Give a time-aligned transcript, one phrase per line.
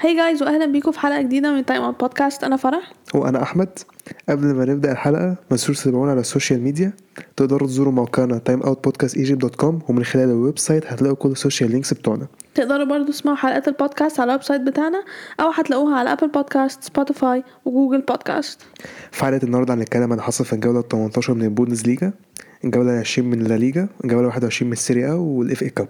[0.00, 2.92] hi guys واهلا بيكم في حلقة جديدة من Time Out Podcast أنا فرح.
[3.14, 3.68] وأنا أحمد.
[4.28, 6.92] قبل ما نبدأ الحلقة ما تنسوش تتابعونا على ال social media
[7.36, 12.26] تقدروا تزوروا موقعنا timeoutpodcastegypt.com ومن خلال ال website هتلاقوا كل ال social links بتوعنا.
[12.54, 15.04] تقدروا برضو تسمعوا حلقات البودكاست على ال website بتاعنا
[15.40, 18.60] أو هتلاقوها على Apple Podcast Spotify و Google Podcast
[19.10, 22.12] في حلقة النهارده هنتكلم عن حصل في الجولة ال 18 من البوندسليجا
[22.64, 25.88] الجولة ال 20 من لا ليجا الجولة 21 من السيريا وال FA Cup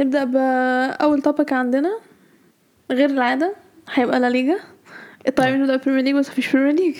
[0.00, 1.90] نبدأ بأول topic عندنا.
[2.90, 3.54] غير العادة
[3.90, 4.58] هيبقى لا ليجا.
[5.36, 6.96] طيب نبدا بال Premier League بس مفيش Premier League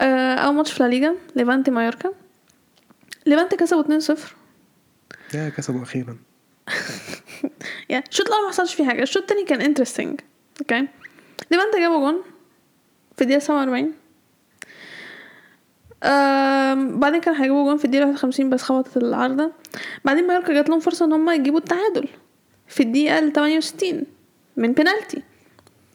[0.00, 2.12] آه، أول ماتش في لا ليجا ليفانتي مايوركا.
[3.26, 4.18] ليفانتي كسبوا 2-0
[5.34, 6.16] يا كسبوا أخيرا.
[7.88, 10.20] يعني الشوط الأول ما حصلش فيه حاجة الشوط التاني كان interesting
[10.60, 10.88] okay
[11.50, 12.22] ليفانتي جابوا جون
[13.16, 13.92] في الدقيقة 47
[16.04, 19.52] آم، بعدين كان هيجيبوا جون في الدقيقة 51 بس خبطت العارضة.
[20.04, 22.08] بعدين مايوركا جات لهم فرصة إن هم يجيبوا التعادل
[22.68, 24.02] في الدقيقة ال 68
[24.58, 25.22] من بينالتي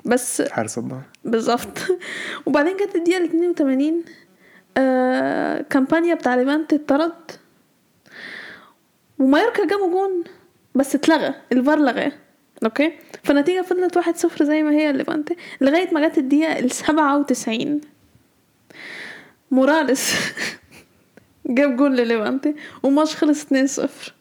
[0.05, 1.77] بس حارس الله بالظبط.
[2.45, 4.03] وبعدين جت الدقيقة ال 82
[4.77, 7.31] آه كامبانيا بتاع ليفانتي اتطرد.
[9.19, 10.23] ومايوركا جابوا جون
[10.75, 11.33] بس اتلغى.
[11.51, 12.11] الفار لغاه.
[12.63, 12.91] okay؟
[13.23, 17.81] فالنتيجة فضلت واحد صفر زي ما هي ليفانتي لغاية ما جت الدقيقة ال 97
[19.51, 20.13] موراليس
[21.45, 24.13] جاب جون لليفانتي والماتش خلص 2 0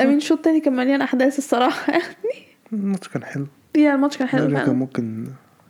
[0.00, 2.49] I mean الشوط التاني كان مليان أحداث الصراحة يعني.
[2.72, 3.46] الماتش كان حلو.
[3.76, 5.26] yeah الماتش كان حلو كان ممكن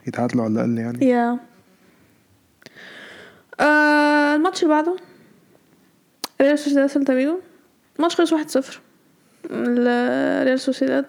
[0.07, 1.07] يتعادلوا على الأقل يعني.
[1.09, 1.39] Yeah.
[3.61, 4.97] آه الماتش اللي بعده
[6.41, 7.41] ريال سوسيداد سيلتا فيجو.
[7.97, 8.81] الماتش خلص واحد صفر.
[10.45, 11.05] ريال سوسيداد.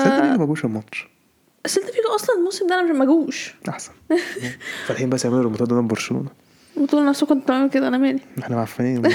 [0.00, 1.08] سيلتا فيجو آه ما جوش الماتش.
[1.66, 3.92] سيلتا فيجو أصلا الموسم ده أنا مش مجوش أحسن.
[4.86, 6.28] فالحين بس يعملوا ريمونتادا قدام برشلونة.
[6.76, 8.20] بتقول نفسكم كنت بتعملوا كده أنا مالي.
[8.38, 9.02] إحنا عارفين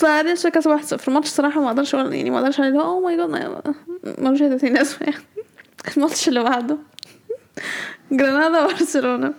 [0.00, 3.16] سوسيداد كسب واحد صفر الماتش صراحة ما أقدرش أقول يعني ما أقدرش أقول oh my
[3.16, 3.74] God
[4.18, 5.22] ملوش هي تاني اسمه يعني
[5.96, 6.78] الماتش اللي بعده.
[8.12, 9.34] جرانادا برشلونة.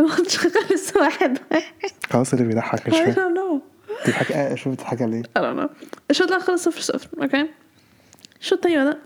[0.00, 1.90] الماتش خلص واحد واحد.
[2.10, 3.62] خلاص اللي بيضحك مش I فاهم don't know.
[4.02, 5.70] بتضحك شوف بتضحك على إيه I don't know.
[6.10, 7.46] الشوط الأول خلص صفر صفر okay
[8.40, 8.98] الشوط التاني بدأ.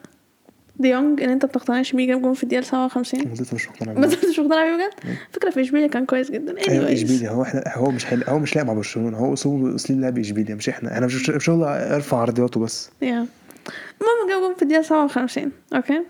[0.78, 3.92] دي يونج ان انت بتقتنعش بيه جاب جون في الدقيقة 57 ما زلت مش مقتنع
[3.92, 4.04] بيه.
[4.04, 6.54] انت مش مقتنع بيه بجد؟ فكرة في إشبيليا كان كويس جدا.
[6.68, 6.90] أيوه anyways.
[6.90, 8.24] إشبيليا هو إحنا هو مش حل...
[8.28, 10.92] هو مش لاعب مع برشلونة هو اسلوب أسلوب لعب إشبيليا مش إحنا.
[10.92, 12.88] إحنا مش مش أرفع عرضياته بس.
[12.88, 13.04] Yeah.
[13.04, 16.02] المهم جاب جون في الدقيقة 57 okay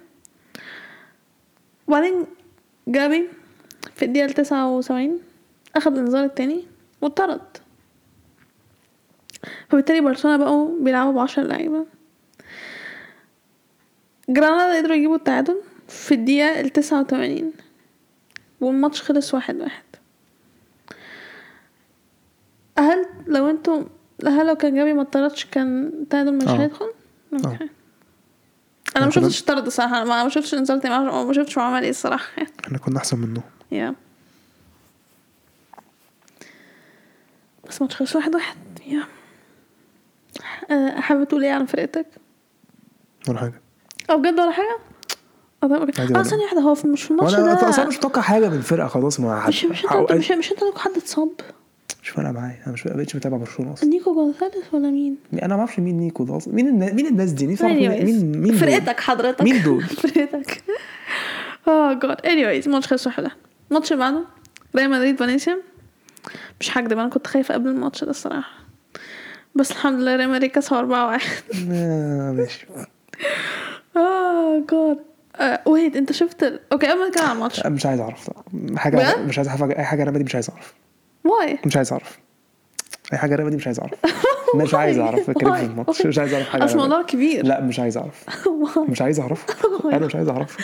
[1.88, 2.26] وبعدين
[2.88, 3.28] جابي
[3.94, 5.18] في الدقيقة 79
[5.76, 6.64] اخد الانذار التاني
[7.02, 7.40] واتطرد.
[9.68, 11.86] فبالتالي برشلونة بقوا بيلعبوا بعشر لعيبة.
[14.28, 17.52] جرانادا قدروا يجيبوا التعادل في الدقيقة التسعة وتمانين.
[18.60, 19.82] والماتش خلص واحد واحد.
[22.78, 23.84] هل لو أنتوا
[24.26, 26.62] هل لو كان جابي ما اتطردش كان التعادل مش آه.
[26.62, 26.92] هيدخل؟
[27.32, 27.68] أوكي
[28.96, 32.42] أنا ما شفتش طرد الصراحة ما ما شفتش تاني ما شفتش هو عمل إيه الصراحة
[32.64, 33.42] إحنا كنا أحسن منه.
[33.72, 33.94] يا.
[37.68, 38.56] بس ماتش خلص واحد واحد.
[38.86, 39.04] يا.
[40.70, 42.06] أه، حابة تقول إيه عن فرقتك؟
[43.28, 43.60] ولا حاجة.
[44.10, 44.78] أو بجد ولا حاجة؟
[45.62, 49.20] آه ثانية واحدة هو مش في الماتش ده أصلا مش متوقع حاجة من الفرقة خلاص
[49.20, 51.30] ما حد مش مش أنت مش مش أنت لك حد اتصاب؟
[52.02, 53.90] مش فارقة معايا أنا مش بقتش متابع برشلونة أصلا.
[53.90, 56.54] نيكو جونزاليس ولا مين؟ أنا ما أعرفش مين نيكو ده أصلا.
[56.54, 56.92] مين النا...
[56.92, 58.04] مين الناس دي؟ مين.
[58.04, 59.42] مين مين؟ فرقتك حضرتك.
[59.42, 60.62] مين دول؟ فرقتك.
[61.68, 63.30] oh God anyways ماتش خلص واحد.
[63.70, 64.24] الماتش اللي بعده
[64.76, 65.58] ريال مدريد فالنسيا.
[66.60, 68.52] مش هكدب أنا كنت خايفة قبل الماتش ده الصراحة.
[69.54, 71.20] بس الحمد لله ريال مدريد كسبوا 4 1
[71.70, 72.66] آه، ماشي.
[73.96, 74.98] oh God
[75.36, 76.60] oh wait انت شفت.
[76.72, 78.30] okay قبل ما نتكلم عن الماتش مش عايز اعرف.
[78.76, 80.74] حاجة؟ مش عايز اعرف اي حاجة أنا دي مش عايز اعرف
[81.24, 82.18] Why مش عايز اعرف
[83.12, 83.94] اي حاجة أنا دي مش عايز اعرف
[84.54, 85.32] مش عايز اعرف Why?
[85.54, 87.02] في الماتش مش عايز اعرف حاجة اصل الموضوع.
[87.02, 88.24] كبير لا مش عايز اعرف
[88.78, 89.44] مش عايز اعرف
[89.84, 90.56] أنا مش عايز اعرف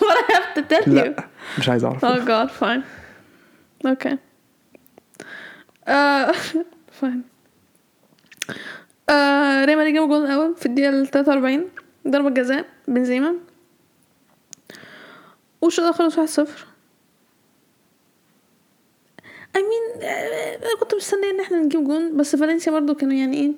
[0.00, 1.14] what I have to tell you لا
[1.58, 2.82] مش عايز اعرف oh god fine
[3.88, 4.14] okay
[5.88, 6.34] uh
[7.00, 7.20] fine
[9.10, 11.64] uh ريال مدريد جاب الجول الأول في الدقيقة ال 43
[12.08, 13.34] ضربة جزاء بنزيما
[15.60, 16.44] والشوط الأول خلص 1-0
[19.56, 23.36] I mean آه، أنا كنت مستنية إن إحنا نجيب جون بس فالنسيا برضو كانوا يعني
[23.36, 23.52] إيه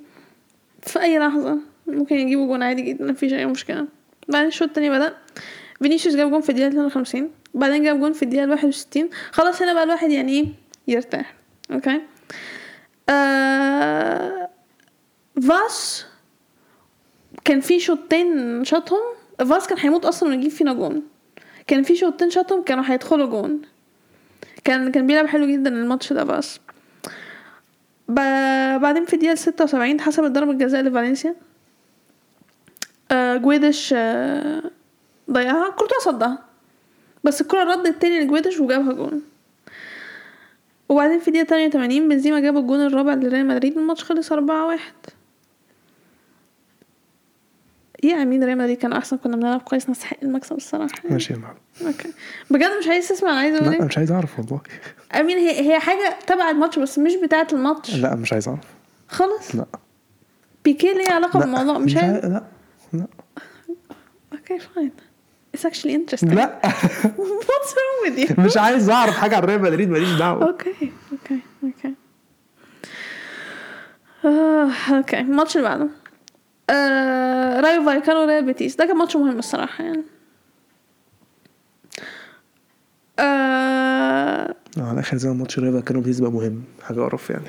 [0.82, 3.87] في أي لحظة ممكن يجيبوا جون عادي جدا مفيش أي مشكلة.
[4.28, 5.16] بعدين الشوط التاني بدأ.
[5.82, 9.82] فينيسيوس جاب جون في الدقيقة 52 بعدين جاب جون في الدقيقة 61 خلاص هنا بقى
[9.84, 10.46] الواحد يعني إيه
[10.88, 11.34] يرتاح.
[11.72, 12.00] okay?
[13.08, 14.48] آه...
[15.48, 16.06] فاس
[17.46, 19.00] كان في شوطين شاطهم
[19.38, 21.02] فاس كان هيموت أصلا ونجيب فينا جون.
[21.66, 23.62] كان في شوطين شاطهم كانوا هيدخلوا جون.
[24.64, 26.25] كان كان بيلعب حلو جدا الماتش ده
[28.08, 28.14] ب...
[28.81, 31.34] بعدين في الدقيقة ستة وسبعين حسب ضربة جزاء لفالنسيا.
[33.10, 34.62] آه جويدش آه
[35.31, 35.70] ضيعها.
[35.70, 36.38] كورتوا صدها.
[37.25, 39.22] بس الكرة ردت تاني لجويدش وجابها جون.
[40.88, 43.78] وبعدين في دقيقة 88 بنزيما جاب الجون الرابع لريال مدريد.
[43.78, 44.94] الماتش خلص أربعة واحد.
[48.04, 50.94] yeah I mean ريال مدريد كان أحسن كنا بنلعب كويس نستحق المكسب الصراحة.
[51.10, 51.56] ماشي يا معلم.
[51.87, 52.12] okay.
[52.50, 54.60] بجد مش عايز تسمع أنا عايز أقول لا إيه؟ مش عايز أعرف والله.
[55.14, 57.94] I mean هي هي حاجة تبع الماتش بس مش بتاعة الماتش.
[57.94, 58.64] لا مش عايز أعرف.
[59.08, 59.66] خالص لا.
[60.64, 62.44] بيكي ليه علاقة لا بالموضوع؟ مش عايز لا
[62.93, 63.06] لا.
[64.32, 64.93] okay fine
[65.56, 66.34] It's actually interesting.
[66.34, 66.60] لا.
[67.48, 68.38] What's wrong with you?
[68.40, 70.46] مش عايز أعرف حاجة عن ريال مدريد ماليش دعوة.
[70.46, 70.75] okay
[71.12, 71.94] okay okay.
[74.25, 75.20] آه، okay.
[75.20, 75.88] الماتش اللي بعده.
[76.70, 80.02] آه، رايو فايكانو ريال بيتيس ده كان ماتش مهم الصراحة يعني.
[83.18, 87.46] آه، على اخر زمان ماتش ريال كانوا بيتيز بقى مهم حاجة قرف يعني.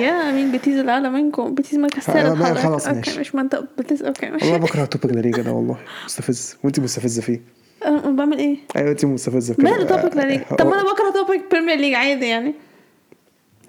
[0.00, 2.58] yeah I mean بيتيز الأعلى منكم؟ بيتيز مركز آه، ثالث حضرتك.
[2.60, 3.20] خلاص ماشي.
[3.20, 4.44] مش منطق بيتيز okay ماشي.
[4.44, 5.78] والله بكره ال topic ده ليه كده والله.
[6.04, 6.56] مستفز.
[6.64, 7.40] وانت مستفزة فيه.
[7.86, 9.70] أنا بعمل إيه؟ أيوه انت مستفزة كده.
[9.70, 12.54] ماله topic لا ليج آه، طب ما آه، أنا بكره توبيك بريمير ليج عادي يعني.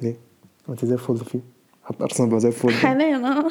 [0.01, 0.15] ليه؟
[0.67, 1.54] ما انت زي الفل فيه.
[1.85, 2.71] حتى أرسنال بقى زي الفل.
[2.71, 3.49] حاليا آه.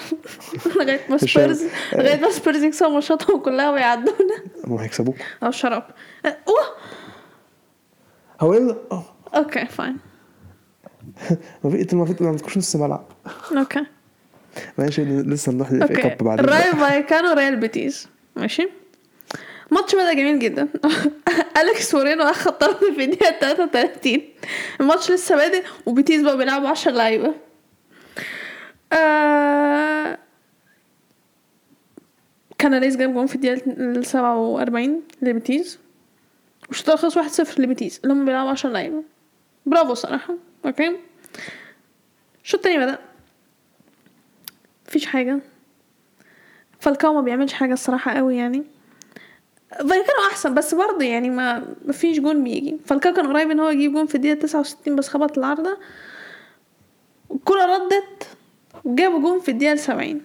[0.79, 1.95] لغاية ما سبيرز عارف.
[1.95, 4.35] لغاية ما سبيرز يكسبوا ماتشاتهم كلها ويعدونا.
[4.67, 5.17] هم هيكسبوك.
[5.43, 5.83] أو شراب
[6.27, 6.65] أوه!
[8.41, 9.05] هو إيه آه
[9.37, 9.97] أوكي فاين.
[11.65, 13.07] ما في انت ما في ما عندكوش نص ملعب.
[13.57, 13.87] أوكي.
[14.79, 15.95] ماشي لسه نروح أوكي.
[15.95, 16.45] كاب بعدين.
[16.45, 18.09] رايو فايكانو ريال بيتيس.
[18.37, 18.69] ماشي.
[19.71, 20.69] ماتش بدأ جميل جدا.
[21.61, 24.21] أليكس مورينو أخد طرد في الدقيقة 33
[24.81, 27.35] الماتش لسه بادئ وبيتيس بقى بيلعبوا 10 لعيبة.
[28.95, 30.19] آه...
[32.59, 35.79] كاناليس جاب جون في الدقيقة ال 47 لبيتيس
[36.69, 39.03] والشوط خلص 1-0 لبيتيس اللي هم بيلعبوا 10 لعيبة.
[39.67, 40.35] برافو صراحة.
[40.67, 40.97] okay.
[42.45, 42.99] الشوط التاني بدأ.
[44.89, 45.39] مفيش حاجة.
[46.81, 48.65] فالكاو ما بيعملش حاجة الصراحة قوي يعني.
[49.71, 52.77] فايكانو أحسن بس برضه يعني ما مفيش جون بيجي.
[52.87, 55.79] فالكاو كان قريب إن هو يجيب جون في الدقيقة 69 بس خبط العارضة.
[57.31, 58.34] الكرة ردت.
[58.85, 60.21] وجابوا جون في الدقيقة 70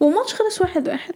[0.00, 1.14] والماتش خلص واحد واحد.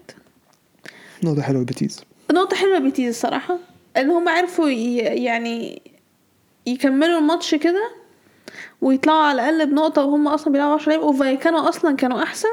[1.25, 2.01] نقطة حلوة البيتيز
[2.33, 3.59] نقطة حلوة بيتيز الصراحة.
[3.97, 5.83] ان هم عرفوا يعني
[6.67, 7.91] يكملوا الماتش كده
[8.81, 12.49] ويطلعوا على الأقل بنقطة وهم أصلا بيلعبوا 10 لعيبة وفايكانو أصلا كانوا أحسن.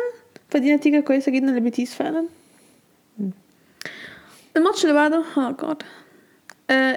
[0.50, 2.26] فدي نتيجة كويسة جدا لبيتيز فعلا.
[4.58, 5.84] الماتش اللي بعده oh God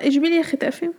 [0.09, 0.91] إشبيليا ختافي.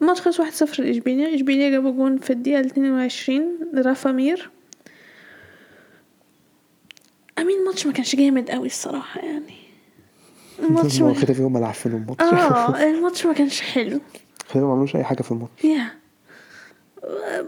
[0.00, 4.50] الماتش خلص واحد صفر لاشبيليا اشبيليا جابوا جون في الدقيقة 22 رافا مير
[7.38, 9.54] I mean الماتش ما كانش جامد قوي الصراحة يعني.
[10.58, 11.12] الماتش ما
[11.56, 12.22] اللي عفنوا الماتش.
[12.22, 14.00] آه الماتش ما كانش حلو.
[14.44, 15.64] خيتافي ما عملوش أي حاجة في الماتش.
[15.64, 15.99] yeah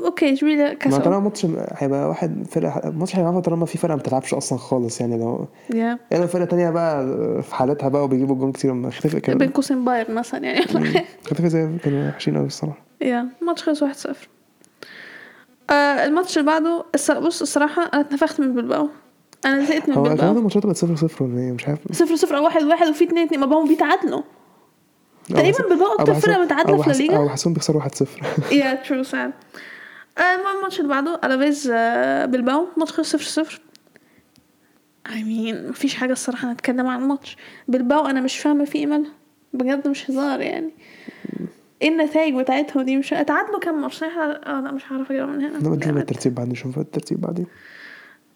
[0.04, 4.00] okay اشبيليا ما كسبوا طالما ماتش هيبقى واحد فرقة الماتش هيبقى طالما في فرقة ما
[4.00, 7.06] بتلعبش أصلا خالص يعني لو يا يعني لو فرقة تانية بقى
[7.42, 10.64] في حالتها بقى وبيجيبوا جون كتير ما خيتافي بين قوسين بايرن مثلا يعني.
[11.24, 12.78] خيتافي زي كانوا وحشين قوي الصراحة.
[13.00, 14.28] yeah الماتش خلص واحد صفر.
[15.70, 16.84] آه الماتش اللي بعده
[17.20, 18.88] بص الصراحة أنا اتنفخت من بلباو.
[19.46, 20.32] أنا زهقت من هو بلباو.
[20.32, 21.78] الماتشات بقت صفر صفر ولا إيه؟ مش عارف.
[21.92, 24.22] صفر صفر أو واحد واحد وفي اتنين اتنين ما بقوا بيتعادلوا.
[25.28, 27.28] تقريبا بلباو أكتر فرقة متعادلة في لا ليجا.
[27.30, 28.22] حاسسهم بيخسروا 1 0
[28.52, 29.32] yeah true sad
[30.18, 32.66] المهم الماتش اللي بعده ألافيز آه، بلباو.
[32.76, 33.60] ماتش خلص صفر صفر.
[35.08, 37.36] I mean مفيش حاجة الصراحة نتكلم عن الماتش.
[37.68, 39.10] بلباو أنا مش فاهمة في إيه مالها.
[39.52, 40.70] بجد مش هزار يعني.
[41.82, 45.58] إيه النتائج بتاعتهم دي مش اتعادلوا كام ماتش؟ آه لا مش عارفه اجيبها من هنا.
[45.58, 47.46] نشوف الترتيب بعدين نشوف الترتيب بعدين.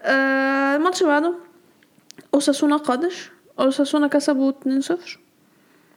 [0.02, 1.34] آه، الماتش اللي بعده
[2.34, 3.30] أوساسونا قادش.
[3.60, 5.18] أوساسونا كسبوا 2-0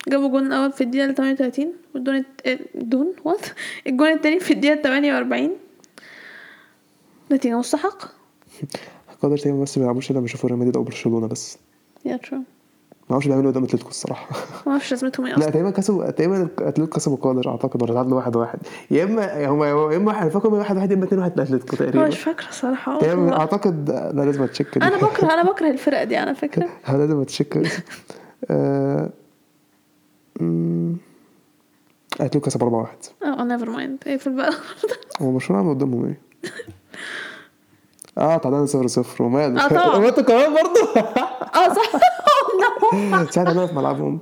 [0.09, 3.45] جابوا جون الأول في الدقيقة 38 والجون الت- دون what
[3.87, 5.51] الجون التاني في الدقيقة 48
[7.31, 8.09] نتيجة مستحقة.
[9.23, 11.57] قادش تقريبا بس ما بيلعبوش إلا بيشوفوا ريال مدريد أو برشلونة بس.
[12.05, 12.43] yeah true ما
[13.13, 14.29] أعرفش بيعملوا قدام أتلتيكو الصراحة.
[14.65, 15.49] ما أعرفش لازمتهم إيه لا أصلا.
[15.51, 18.59] تقريبا كسبوا تقريبا أتلتيكو كسبوا قادش أعتقد ولا تعادلوا واحد واحد.
[18.91, 22.07] يا اما هم يا إما واحد فاكر واحد واحد يا اما اتنين واحد لاتلتيكو تقريبا.
[22.07, 22.99] مش فاكرة صراحة.
[22.99, 23.37] تقريبا.
[23.39, 24.85] أعتقد لا لازم اتشيك دي.
[24.85, 26.69] أنا بكره أنا بكره الفرق دي على فكرة.
[26.85, 27.57] ها لازم اتشيك
[32.19, 32.97] اتلتيكو كسب 4 1
[33.39, 34.53] آه نيفر مايند في البلد
[35.21, 36.19] هو برشلونة عملوا قدامهم إيه؟
[38.17, 39.83] آه تعادلنا 0 0 وماله آه طبعا.
[39.95, 41.01] هو أنتوا كمان برضه.
[41.55, 41.91] آه صح.
[42.59, 43.31] No.
[43.31, 44.19] ساعتها أنا في ملعبهم.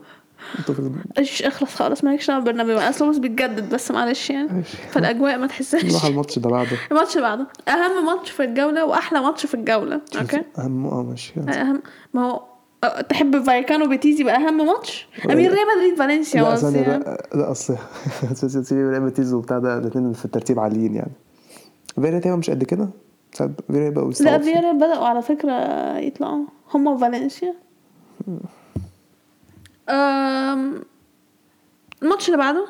[1.17, 4.63] إيش اخلص خالص مالكش دعوة بالبرنامج أصلا بس بيتجدد بس معلش يعني.
[4.63, 5.85] فالأجواء ما تحسهاش.
[5.85, 6.77] نروح الماتش ده بعده.
[6.91, 7.47] الماتش اللي بعده.
[7.67, 10.01] أهم ماتش في الجولة وأحلى ماتش في الجولة.
[10.21, 11.33] okay؟ اهم آه ماشي.
[11.39, 11.81] اهم
[12.13, 12.43] ما هو
[13.09, 16.97] تحب فايكانو بيتيس يبقى أهم ماتش؟ أمال ريال مدريد فالنسيا لا ثانية.
[16.97, 17.75] لا لا أصل
[18.71, 21.11] ريال بيتيس وبتاع ده الاثنين في الترتيب عاليين يعني.
[21.95, 22.89] فياريال تقريبا مش قد كده؟
[23.33, 24.37] ساعات فياريال بقوا لا.
[24.39, 25.53] فياريال بدأوا على فكرة
[25.97, 26.45] يطلعوا.
[26.73, 27.53] هما وفالنسيا.
[32.03, 32.67] الماتش اللي بعده؟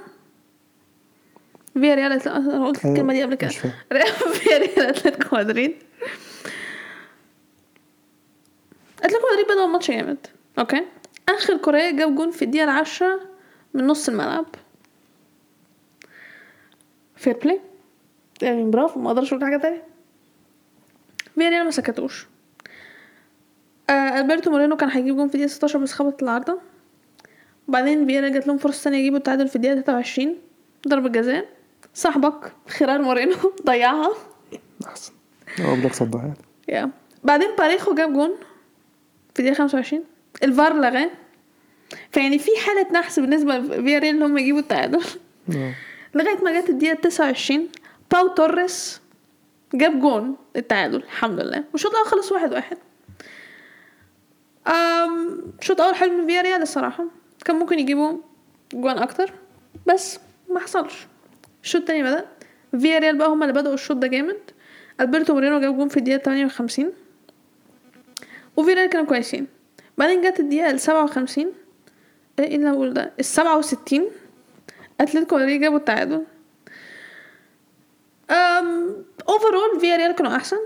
[1.73, 3.47] فياريال أتل- أنا قلت الكلمة دي قبل كده.
[3.49, 3.73] مش فاهم.
[4.33, 5.75] فياريال أتلتيكو مدريد.
[8.99, 10.27] اتلتيكو مدريد بدأوا الماتش جامد.
[10.59, 10.85] okay.
[11.29, 13.19] آخر كوريا جاب جون في الدقيقة العاشرة
[13.73, 14.45] من نص الملعب.
[17.15, 17.61] fair play
[18.41, 19.83] يعني برافو ما أقدرش أقول حاجة تانية.
[21.35, 22.27] فياريال ما سكتوش.
[23.89, 26.59] آه ألبرتو مورينو كان هيجيب جون في الدقيقة 16 بس خبط العارضة.
[27.67, 30.35] بعدين فياريال جات لهم فرصة تانية يجيبوا التعادل في الدقيقة 23
[30.87, 31.45] ضربة جزاء.
[31.93, 33.35] صاحبك خيرارد مورينو.
[33.65, 34.13] ضيعها.
[34.87, 35.13] أحسن.
[35.61, 36.37] هو بدك صدها يعني
[36.67, 36.91] yeah
[37.23, 38.31] بعدين باريخو جاب جون.
[39.37, 40.03] في الدقيقة 25
[40.43, 41.09] الفار لغاه
[42.11, 45.01] فيعني في حالة نحس بالنسبة لفياريال إن هم يجيبوا التعادل.
[45.55, 45.73] آه.
[46.15, 47.69] لغاية ما جت الدقيقة 29
[48.11, 49.01] باو توريس
[49.73, 51.63] جاب جون التعادل الحمد لله.
[51.71, 52.77] والشوط الأول خلص واحد واحد.
[54.67, 57.05] أم شوط أول حلو من فياريال الصراحة.
[57.45, 58.17] كان ممكن يجيبوا
[58.73, 59.31] جوان أكتر
[59.87, 61.07] بس ما حصلش.
[61.63, 62.25] الشوط التاني بدأ.
[62.79, 64.37] فياريال بقى هما اللي بدأوا الشوط ده جامد.
[65.01, 66.91] ألبرتو مورينو جاب جون في الدقيقة 58
[68.57, 69.47] وفياريال كانوا كويسين.
[69.97, 71.45] بعدين جت الدقيقة ال 57
[72.39, 74.05] إيه اللي أنا بقوله ده؟ ال 67
[75.01, 76.23] أتلتيكو مدريد جابوا التعادل.
[78.31, 78.95] أم
[79.29, 80.57] overall فياريال كانوا أحسن.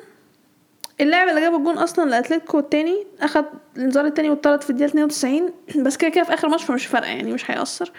[1.01, 3.45] اللاعب اللي جاب الجون أصلا لأتلتيكو التاني أخد
[3.77, 7.33] الانذار التاني واتطرد في الدقيقة 92 بس كده كده في آخر ماتش فمش فارقة يعني
[7.33, 7.91] مش هيأثر.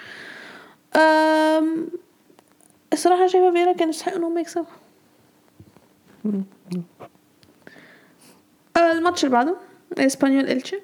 [0.97, 1.89] أم
[2.93, 4.67] الصراحة شايفة فياريال كان يستحق إن هم يكسبوا.
[8.77, 9.57] الماتش اللي بعده.
[9.99, 10.81] اسبانيول إلتشي.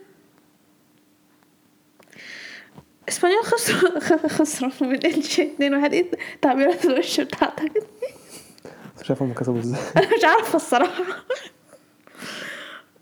[3.09, 4.01] اسبانيول خسروا
[4.39, 5.43] خسروا من إلتشي.
[5.43, 6.11] 2 1 إيه
[6.43, 7.73] تعبيرات الوش بتاعتك.
[9.03, 9.81] شايف هم كسبوا إزاي.
[9.97, 11.05] أنا مش عارفة الصراحة.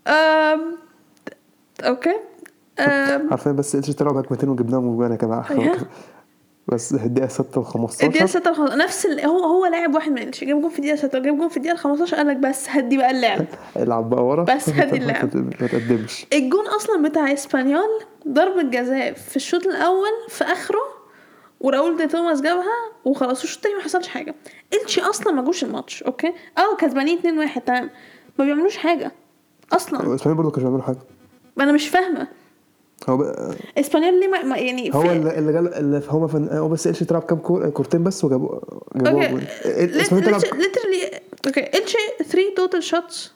[0.07, 0.77] أم...
[1.81, 2.15] okay.
[2.79, 3.29] أم...
[3.31, 5.43] عارفين بس إلتشي طلعوا بهجمتين وجبناهم وجوانا كمان.
[5.49, 5.87] أيوه.
[6.67, 8.71] بس الدقيقة 6 و 15 الدقيقة 6 الخمس...
[8.71, 9.25] نفس ال...
[9.25, 11.75] هو هو لاعب واحد من إلتشي جاب جون في الدقيقة 6 وجاب جون في الدقيقة
[11.75, 13.45] 15 قال لك بس هدي بقى اللعب.
[13.83, 14.43] العب بقى ورا.
[14.43, 15.37] بس هدي اللعب.
[15.37, 16.25] ما تقدمش.
[16.33, 17.89] الجون أصلا بتاع إسبانيول
[18.27, 20.79] ضربة جزاء في الشوط الأول في آخره
[21.61, 24.35] وراؤول دي توماس جابها وخلاص الشوط التاني ما حصلش حاجة.
[24.73, 27.89] إلتشي أصلا ما جوش الماتش أوكي؟ آه كسبانين 2 1 تمام.
[28.39, 29.11] ما بيعملوش حاجة
[29.73, 29.99] أصلا.
[30.03, 30.99] الاسبانيين برضه كانوا بيعملوا حاجة.
[31.59, 32.27] أنا مش فاهمة.
[33.09, 36.49] هو بقى اسبانيول ليه ما يعني هو اللي اللي جال اللي هو فن...
[36.51, 37.69] هو بس اتش تلعب كام كور...
[37.69, 38.59] كورتين بس وجابوا
[38.95, 39.39] جابوا
[40.09, 41.77] تلعب؟ ليترلي أوكي.
[41.77, 43.33] التشي 3 توتال شوتس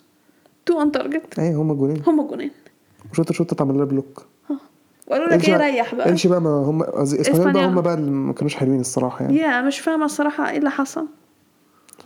[0.64, 2.04] 2 اون تارجت إيه هم جولين.
[2.08, 2.52] هم جونين
[3.12, 4.26] وشوطه شوطه اتعمل لها بلوك
[5.08, 6.10] وقالوا لك إيه ريح بقى.
[6.10, 7.66] إلتشي بقى ما هم قصدي اسبانيول بقى.
[7.66, 9.38] هم بقى اللي ما كانوش حلوين الصراحة يعني.
[9.38, 11.06] yeah مش فاهمة الصراحة إيه اللي حصل.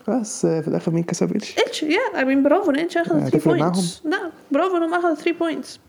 [0.07, 3.53] بس في الآخر مين كسب إلتشي؟ إلتشي yeah I mean برافو إلتشي أخذ 3 هتفرق
[3.57, 5.79] points لا برافو إنهم أخذوا 3 points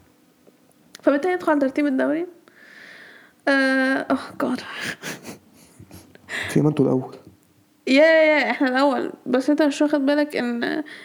[1.07, 2.27] فبالتالي يدخل على ترتيب الدوري؟
[3.49, 4.61] oh God
[6.49, 7.15] في ما أنتوا الأول.
[7.87, 9.13] yeah yeah إحنا الأول.
[9.27, 10.65] بس أنت مش واخد بالك إن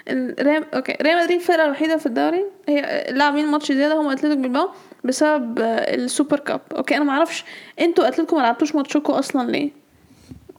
[0.10, 2.46] إن ريال okay ريال مدريد الفرقة الوحيدة في الدوري.
[2.70, 4.70] هي لاعبين ماتش زيادة هم أتلتيكو بلباو
[5.04, 6.62] بسبب آه، ال Super Cup.
[6.78, 7.46] Okay أنا ما أعرفش
[7.80, 9.72] أنتوا أتلتيكو ما لعبتوش ماتشكم أصلا ليه؟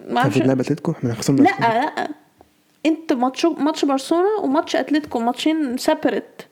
[0.08, 0.38] ما أعرفش.
[0.38, 2.08] في لعبه أتلتيكو؟ إحنا خسرنا لا لا.
[2.86, 6.42] انت ماتش ماتش برشلونة وماتش أتلتيكو ماتشين separate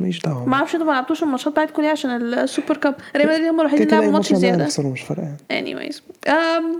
[0.00, 0.48] ماليش دعوة.
[0.48, 2.94] ما أعرفش أنتوا ما لعبتوش الماتشات بتاعتكم ليه عشان ال Super Cup.
[3.16, 4.64] ريال مدريد هم الوحيدين كده اللي كده لعبوا ماتش زيادة.
[4.64, 5.74] نخسره مش فارقة يعني.
[5.90, 5.94] Anyways.
[6.28, 6.78] um,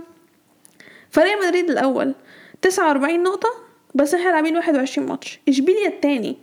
[1.11, 2.13] فريال مدريد الأول.
[2.61, 3.49] 49 نقطة
[3.95, 5.39] بس إحنا لاعبين 21 ماتش.
[5.49, 6.37] إشبيليا التاني.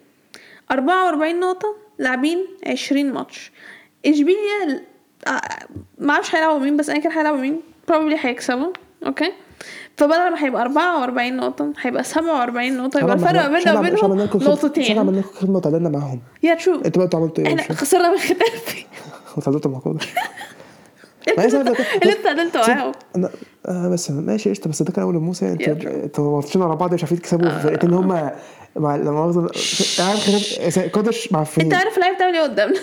[0.70, 3.52] 44 نقطة لاعبين 20 ماتش.
[4.06, 4.82] إشبيليا
[5.26, 5.40] آه،
[5.98, 7.60] ما أعرفش هيلعبوا مين بس أنا كان هيلعبوا مين.
[7.90, 8.72] Probably هيكسبوا.
[9.06, 9.32] Okay
[9.98, 14.98] فبدل ما هيبقى 44 نقطة هيبقى 47 نقطة يبقى الفرق ما بيننا وبينهم نقطتين.
[14.98, 16.20] عملنا لكم خدمه وتعادلنا معاهم.
[16.42, 17.76] Yeah true أنتوا بقى عملتوا إيه إحنا مش فاهم.
[17.78, 18.84] خسرنا من ختافي
[19.36, 19.78] وتعادلتوا مع
[21.48, 22.92] سبب- اللي انت عدلت معاهم.
[23.66, 24.70] آه بس ماشي قشطة.
[24.70, 25.46] بس ده كان أول الموسم.
[25.46, 25.74] أنتوا.
[26.04, 27.92] أنتوا ماتشين ورا بعض مش عارفين تكسبوا في فرقتين.
[27.94, 28.08] هم
[28.76, 29.40] مع لا مؤاخذه
[29.98, 32.78] عارف خلاف قدش مع انت عارف اللعيبة بتعمل إيه قدامنا؟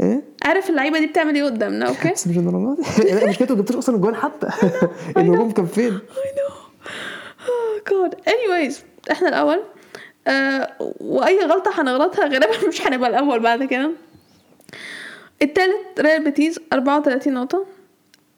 [0.00, 2.76] إيه؟ عارف اللعيبة دي بتعمل إيه قدامنا أوكي؟ بس مش الدرجات
[3.20, 3.26] دي.
[3.30, 4.48] مش كده جبتوش أصلا الجوال حتى
[5.16, 6.52] الهجوم كان فين؟ I know.
[7.46, 8.14] Oh god.
[8.30, 8.74] Anyways
[9.10, 9.60] إحنا الأول.
[10.28, 10.70] آه
[11.00, 13.90] وأي غلطة هنغلطها غالبا مش هنبقى الأول بعد كده.
[15.42, 17.66] التالت ريال بيتيز 34 نقطة.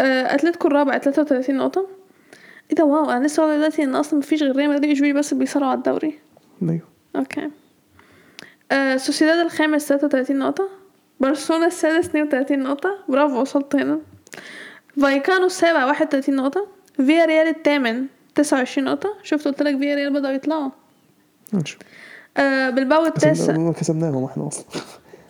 [0.01, 1.87] آه أتلتيكو الرابع 33 نقطة.
[2.71, 5.35] إيه ده wow أنا لسه واخده دلوقتي إن أصلا مفيش غير ريال مدريد واشبيليا بس
[5.35, 6.19] بيصارعوا على الدوري.
[6.63, 6.81] أيوه.
[7.17, 7.51] Okay.
[8.73, 10.69] آه سوسيداد الخامس 33 نقطة.
[11.21, 12.99] برشلونة السادس 32 نقطة.
[13.09, 13.99] برافو وصلت هنا.
[15.01, 16.67] فايكانو السابع 31 نقطة.
[16.97, 19.15] فيا ريال الثامن 29 نقطة.
[19.23, 20.71] شفت قلت لك فيا ريال بدأوا يطلعوا.
[21.53, 21.79] ماشي.
[22.37, 23.53] آه بالباو التاسع.
[23.53, 24.65] كسبنا- كسبناهم إحنا أصلا.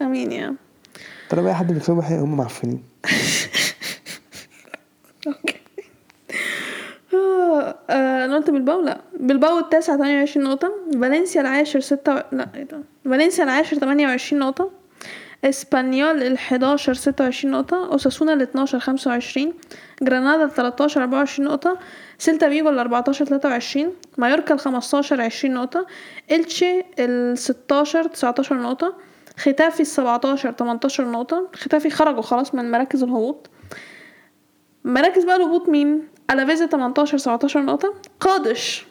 [0.03, 0.55] I mean yeah
[1.29, 2.83] true اي حد بيكسبوا حقيقة هم معفنين.
[5.27, 5.55] Okay.
[7.15, 9.01] آه، أنا قلت بالباو؟ لا.
[9.21, 10.73] بالباو التاسع 28 نقطة.
[10.93, 12.23] فالنسيا العاشر ستة و...
[12.33, 14.71] لا إيه ده؟ فالنسيا العاشر 28 نقطة.
[15.45, 19.55] إسبانيول ال 11 26 نقطة أوساسونا ال 12 25
[20.03, 21.79] جرانادا ال 13 24 نقطة
[22.19, 25.87] سيلتا فيجو ال 14 23 مايوركا ال 15 20 نقطة
[26.31, 28.95] إلتشي ال 16 19 نقطة
[29.39, 33.51] ختافي ال 17 18 نقطة ختافي خرجوا خلاص من مراكز الهبوط
[34.85, 38.87] مراكز بقى الهبوط مين؟ ألافيز ال 18 17 نقطة قادش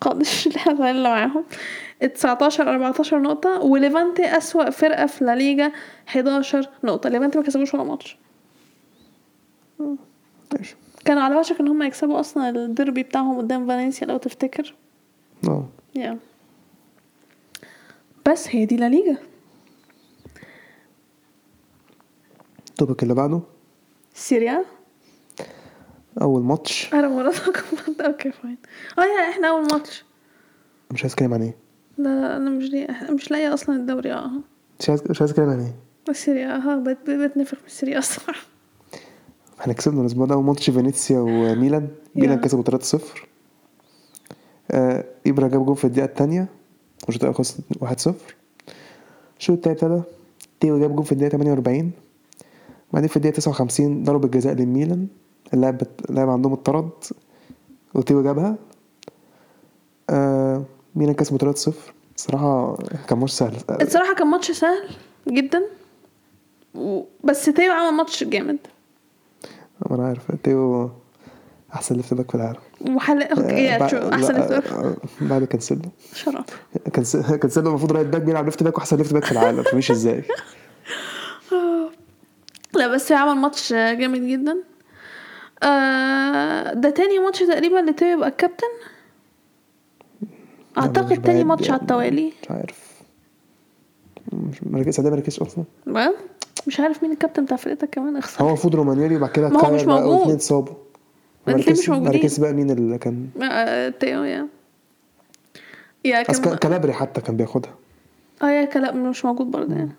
[0.00, 1.44] قادش اللي إحنا معاهم
[2.06, 5.72] 19 14 نقطة وليفانتي أسوأ فرقة في لا ليجا
[6.08, 7.08] 11 نقطة.
[7.08, 8.16] ليفانتي ما كسبوش ولا ماتش.
[10.58, 10.76] ماشي.
[11.04, 14.74] كانوا على وشك إن هم يكسبوا أصلا الديربي بتاعهم قدام فالنسيا لو تفتكر.
[15.48, 15.68] آه.
[15.94, 16.18] Yeah
[18.28, 19.16] بس هي دي لا ليجا.
[22.68, 23.40] ال topic اللي بعده.
[24.14, 24.64] Serie A.
[26.22, 26.94] أول ماتش.
[26.94, 27.34] أنا مرة
[28.06, 28.58] okay fine
[28.98, 30.04] آه yeah إحنا أول ماتش.
[30.90, 31.56] مش عايز أتكلم عن إيه؟
[32.02, 32.88] لا أنا مش لي...
[33.10, 34.30] مش لاقية أصلا الدوري آه.
[34.80, 35.74] مش عايز مش عايز اتكلم عن إيه؟
[36.08, 37.10] ال Serie A بت...
[37.10, 38.34] بتنفخ من ال Serie A أصلا.
[39.60, 41.88] إحنا كسبنا الأسبوع ده اول ماتش فينيسيا وميلان.
[42.14, 42.40] ميلان.
[42.40, 42.98] كسبوا 3-0
[44.70, 46.48] آه إبرا جاب جول في الدقيقة الثانية
[47.06, 48.10] والشوط الأول خلص 1-0
[49.38, 50.02] الشوط التاني ابتدى
[50.60, 51.90] تيو جاب جول في الدقيقة 48
[52.92, 55.06] بعدين في الدقيقة 59 ضربة جزاء للميلان
[55.54, 56.90] اللاعب اللاعب عندهم اتطرد
[57.94, 58.56] وتيو جابها.
[60.10, 60.39] آه
[60.94, 61.70] ميلان كسبوا 3-0
[62.16, 62.76] الصراحه
[63.08, 63.56] كان ماتش سهل.
[63.82, 64.88] الصراحة كان ماتش سهل
[65.28, 65.62] جدا.
[66.74, 67.02] و...
[67.24, 68.58] بس تيو عمل ماتش جامد.
[69.90, 70.22] أنا عارف.
[70.44, 70.90] تيو
[71.74, 72.58] أحسن left back في العالم.
[72.96, 74.66] Well okay yeah بع- true أحسن left back.
[74.66, 75.80] آه، بعد كانسيلو.
[76.14, 76.44] شرف.
[76.92, 79.62] كانس- كانسيلو المفروض right back بيلعب left back وأحسن left back في العالم.
[79.62, 80.22] فمش إزاي.
[82.74, 84.56] لا بس عمل ماتش جامد جدا.
[85.62, 88.66] آه ده تاني ماتش تقريبا لتيو يبقى الكابتن؟
[90.78, 91.82] أعتقد تاني ماتش على يعني.
[91.82, 92.32] التوالي.
[92.42, 92.90] مش عارف.
[94.32, 96.14] مش مركز مركزش أصلا بجد؟
[96.66, 99.74] مش عارف مين الكابتن بتاع فرقتك كمان اخسر هو المفروض رومانيولي وبعد كده ما هو
[99.74, 100.06] مش موجود.
[100.06, 100.74] واثنين اتصابوا
[101.48, 102.12] مش مركز موجودين.
[102.18, 104.46] مركز بقى مين اللي كان؟ آه، تيو يا.
[106.04, 107.74] يا كان كالابري حتى كان بياخدها.
[108.42, 109.92] آه يا كلام مش موجود برضه يعني.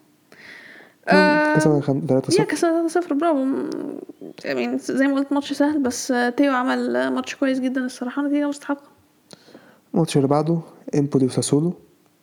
[1.07, 3.45] آه، كسبنا 3 يا 0 كسبنا 3-0 برافو.
[4.45, 8.21] يعني زي ما قلت ماتش سهل بس تيو عمل ماتش كويس جدا الصراحة.
[8.21, 8.90] نتيجة مستحقة.
[9.93, 10.59] الماتش اللي بعده
[10.95, 11.73] امبولي وساسولو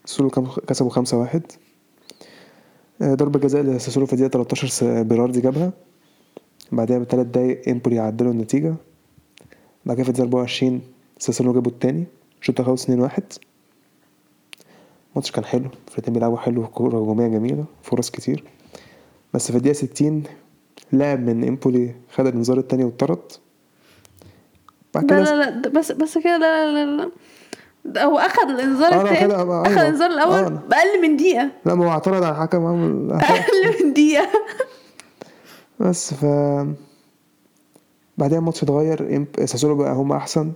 [0.04, 0.30] ساسولو
[0.66, 1.42] كسبوا 5 1
[3.02, 5.72] ضربة جزاء لساسولو في الدقيقة 13 س- بيراردي جابها.
[6.72, 8.74] بعدها بثلاث دقايق امبولي عدلوا النتيجة.
[9.86, 10.80] بعد كده في الدقيقة 24
[11.18, 12.04] ساسولو جابوا التاني.
[12.40, 13.22] الشوط خلص 2 1
[15.12, 18.44] الماتش كان حلو الفرقتين بيلعبوا حلو كورة هجومية جميلة فرص كتير.
[19.34, 20.22] بس في الدقيقة 60
[20.92, 23.32] لاعب من امبولي خد الانذار التاني واتطرد.
[24.94, 27.10] بعد لا كده لا لا ده بس بس كده لا لا لا لا.
[27.98, 29.02] هو اخد الإنذار آه، آه،
[29.62, 29.82] اخد أيوة.
[29.82, 30.48] الإنذار الأول آه.
[30.48, 31.50] بأقل من دقيقة.
[31.64, 34.28] لا ما هو اعترض على الحكم عمل أقل من دقيقة.
[35.80, 36.24] بس ف
[38.18, 39.26] بعدها الماتش اتغير.
[39.44, 40.52] ساسولو بقى هم أحسن.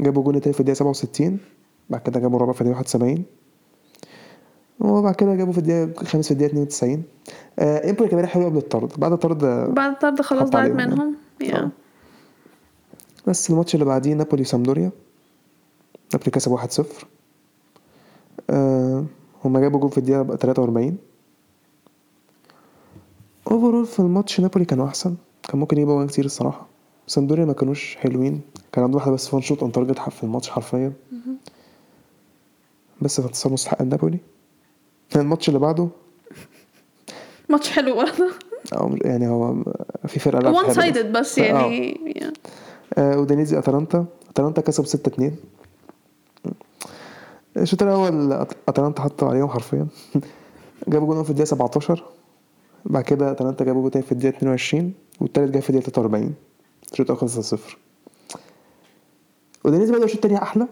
[0.00, 1.38] جابوا جون تاني في الدقيقة 67
[1.90, 3.24] بعد كده جابوا الرابع في الدقيقة 71
[4.80, 7.02] وبعد كده جابوا في الدقيقة الخامس في الدقيقة 92
[7.58, 8.92] آه امبولي كان بيلعب حلو قبل الطرد.
[8.98, 10.86] بعد الطرد بعد الطرد خلاص ضاعت يعني.
[10.86, 11.16] منهم.
[11.40, 11.56] Yeah.
[11.58, 11.70] آه.
[13.26, 14.90] بس الماتش اللي بعديه نابولي سامدوريا.
[16.12, 16.84] نابولي كسب 1-0
[18.50, 19.04] آه
[19.44, 20.96] هما جابوا جول في الدقيقة 43
[23.50, 25.14] overall في الماتش نابولي كانوا أحسن.
[25.42, 26.66] كان ممكن جوان كتير الصراحة.
[27.06, 28.40] سامدوريا ما كانوش حلوين.
[28.72, 30.92] كان عنده واحدة بس one shot on target في الماتش حرفيا.
[33.02, 34.18] بس فانتصار مستحق لنابولي.
[35.16, 35.88] الماتش اللي بعده
[37.48, 38.30] ماتش حلو برضه.
[38.72, 39.54] أو يعني هو
[40.06, 41.42] في فرقة لعبت one sided بس آه.
[41.42, 42.00] يعني.
[42.94, 44.06] آه أودينيزي أتلانتا.
[44.30, 45.36] أتلانتا كسب 6 2
[47.56, 48.32] الشوط الأول
[48.68, 49.86] أتلانتا حطوا عليهم حرفيا.
[50.88, 52.04] جابوا جول في الدقيقة 17
[52.84, 56.34] بعد كده أتلانتا جابوا جول تاني في الدقيقة 22 والتالت جاي في الدقيقة 43
[56.92, 57.78] الشوط الأول خلص 0
[59.64, 60.66] أودينيزي بدأ الشوط التاني أحلى.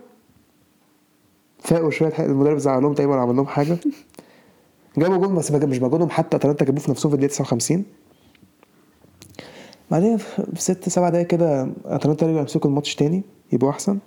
[1.58, 3.78] فاقوا شوية المدرب زعل لهم تقريبا عمل لهم حاجة.
[4.98, 7.84] جابوا جول بس جاب- مش مجهودهم حتى أتلانتا جابوه في نفسهم في الدقيقة 59
[9.90, 13.98] بعدين في ست سبع دقايق كده أتلانتا رجعوا يمسكوا الماتش تاني يبقوا أحسن.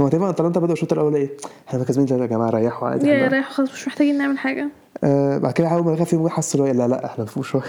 [0.00, 1.30] هو تقريبا اتلانتا بدأوا الشوط الأول إيه
[1.68, 4.68] إحنا كاسبين ثلاثة يا جماعة ريحوا عادي يا رايح خلاص مش محتاجين نعمل حاجة.
[5.04, 7.62] آه بعد كده حاولوا نخاف فيهم حسوا لا لا إحنا نفوق شوية.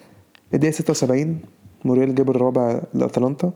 [0.54, 1.38] الدقيقة 76
[1.84, 3.52] موريال جاب الرابع لأتلانتا.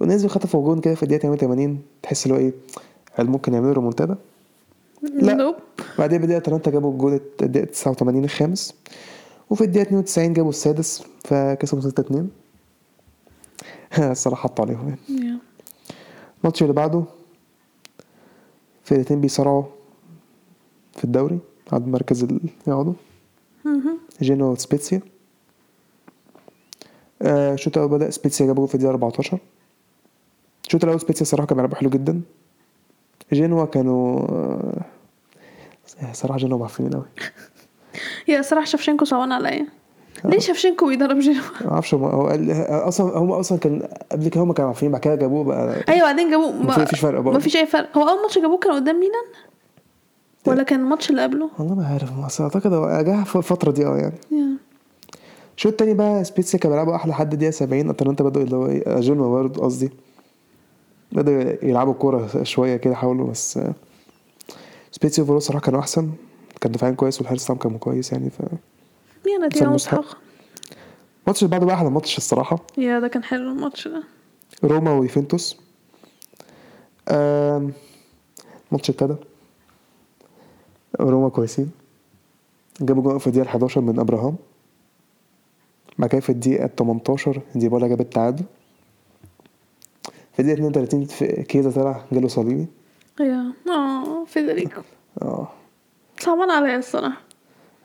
[0.00, 2.52] ونزلوا خطفوا جون كده في الدقيقة 88 تحس اللي هو إيه
[3.14, 4.16] هل ممكن يعملوا ريمونتادا
[5.02, 5.34] لا.
[5.34, 5.54] نوب.
[5.98, 8.74] بعدين بدأ أتلانتا جابوا الجول الدقيقة 89 الخامس.
[9.50, 12.28] وفي الدقيقة 92 جابوا السادس فكسبوا 6 2
[14.10, 15.38] الصراحة حطوا عليهم يعني.
[16.40, 17.04] الماتش اللي بعده
[18.84, 19.64] فرقتين بيصارعوا
[20.96, 21.38] في الدوري
[21.72, 22.92] على المركز اللي يقعدوا.
[23.64, 23.98] مهم.
[24.22, 25.00] جينوا وسبيتسيا
[27.22, 29.38] آه، الشوط الأول بدأ سبيتسيا جابوا جول في الدقيقة 14
[30.66, 32.20] الشوط الأول سبيتسيا الصراحة كانوا بيلعبوا حلو جدا.
[33.32, 34.82] جينوا كانوا آه،
[36.12, 37.04] صراحة جينوا معفنين أوي.
[38.28, 39.66] yeah صراحة شفشنكو صعبان عليا.
[40.26, 44.52] ليه شفشنكو بيدرب جينوا معرفش هو هو قال أصلا هم أصلا كان قبل كده هم
[44.52, 45.84] كانوا عارفين بعد كده جابوه بقى.
[45.88, 46.52] أيوه بعدين جابوه.
[46.62, 47.32] ما فيش فرق برضه.
[47.32, 47.98] ما فيش أي فرق.
[47.98, 49.24] هو أول ماتش جابوه كان قدام ميلان؟
[50.46, 53.86] ولا كان الماتش اللي قبله؟ والله ما عارف بس أعتقد هو جه في الفترة دي
[53.86, 54.14] آه يعني.
[55.56, 59.00] الشوط التاني بقى سبيتسيا كانوا بيلعبوا أحلى لحد الدقيقه 70 أتلانتا بدأوا اللي هو إيه
[59.00, 59.90] جينوا برضه قصدي.
[61.12, 63.72] بدأوا يلعبوا كورة شوية كده حاولوا بس آه،
[64.92, 66.10] سبيتسيا overall صراحة كانوا أحسن.
[66.60, 68.34] كان دفاعيا كويس والحارس بتاعهم كان كويس يعني ف
[69.24, 69.98] كسب مستحق.
[69.98, 70.16] مستحقة
[71.26, 72.58] الماتش اللي بعده بقى أحلى ماتش الصراحة.
[72.78, 74.02] yeah ده كان حلو الماتش ده.
[74.64, 75.56] روما ويوفنتوس.
[77.08, 77.72] آم،
[78.68, 79.14] الماتش ابتدى.
[81.00, 81.70] روما كويسين.
[82.80, 84.36] جابوا جول في الدقيقة 11 من أبراهام.
[85.98, 88.44] بعد كده في الدقيقة 18 ديبالا جاب التعادل.
[90.32, 92.66] في الدقيقة 32 في كيزا طلع جاله صليبي.
[93.20, 94.80] يا آه فيدريكو.
[95.22, 95.48] آه.
[96.20, 97.16] صعبان عليا الصراحة.
[97.16, 97.25] هو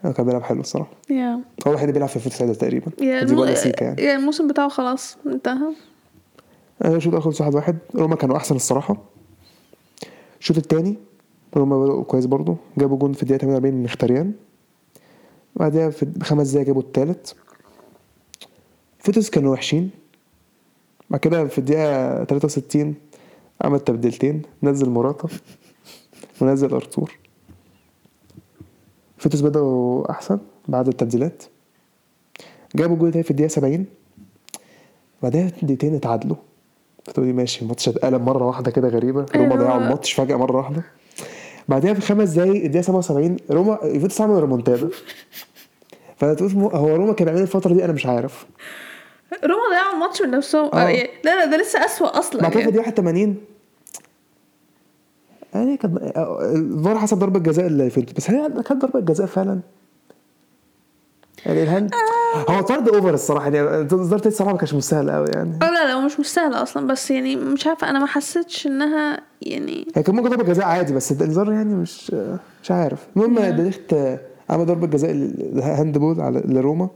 [0.04, 0.92] كان بيلعب حلو الصراحة.
[1.10, 1.34] يا.
[1.34, 2.92] هو الوحيد اللي بيلعب في الفوتسال تقريبا.
[3.02, 4.16] يا ديبالا سيكا يعني.
[4.16, 5.74] الموسم بتاعه خلاص انتهى.
[6.86, 7.78] الشوط الأول خلص واحد واحد.
[7.96, 8.98] روما كانوا أحسن الصراحة.
[10.40, 10.96] الشوط التاني
[11.58, 12.56] روما بدأوا كويس برضو.
[12.78, 14.34] جابوا جون في الدقيقة 48 من مختاريان
[15.56, 17.36] بعدها في بخمس دقايق جابوا التالت.
[19.00, 19.90] فيتوس كانوا وحشين.
[21.10, 22.96] بعد كده في الدقيقة 63
[23.62, 24.42] عمل تبديلتين.
[24.64, 25.28] نزل موراتا.
[26.42, 27.18] ونزل أرتور.
[29.22, 31.44] فيتوس بدأوا أحسن بعد التبديلات
[32.76, 33.86] جابوا جول تاني في الدقيقة 70
[35.24, 36.36] بعدها دقيقتين اتعادلوا
[37.06, 39.64] فتقولي ماشي الماتش اتقلب مرة واحدة كده غريبة روما أيوة.
[39.64, 40.84] ضيعوا الماتش فجأة مرة واحدة
[41.68, 44.90] بعدها في خمس دقايق الدقيقة 77 روما يوفنتوس عملوا ريمونتادا
[46.18, 48.46] فتقول هو روما كان بيعمل الفترة دي أنا مش عارف
[49.44, 50.78] روما ضيعوا الماتش من نفسهم آه.
[50.78, 51.08] آه.
[51.24, 52.80] لا لا ده لسه أسوأ أصلا بعد كده في يعني.
[52.80, 53.36] الدقيقة 81
[55.54, 55.98] يعني كانت
[56.56, 58.14] الفار حسب ضربة جزاء ليوفنتوس.
[58.16, 59.60] بس هي كانت ضربة جزاء فعلا.
[61.46, 61.92] يعني ال hand
[62.50, 63.50] هو طرد over الصراحة.
[63.50, 65.52] يعني ضربة الصراحة ما كانش مستاهل قوي يعني.
[65.62, 66.88] آه لا لا هو مش سهلة أصلا.
[66.88, 70.94] بس يعني مش عارفة أنا ما حسيتش إنها يعني هي كان ممكن ضربة جزاء عادي
[70.94, 72.12] بس الانذار يعني مش
[72.64, 73.08] مش عارف.
[73.16, 73.42] المهم Yeah.
[73.42, 73.96] دليخت
[74.50, 76.90] عمل ضربة جزاء ال handball على لروما.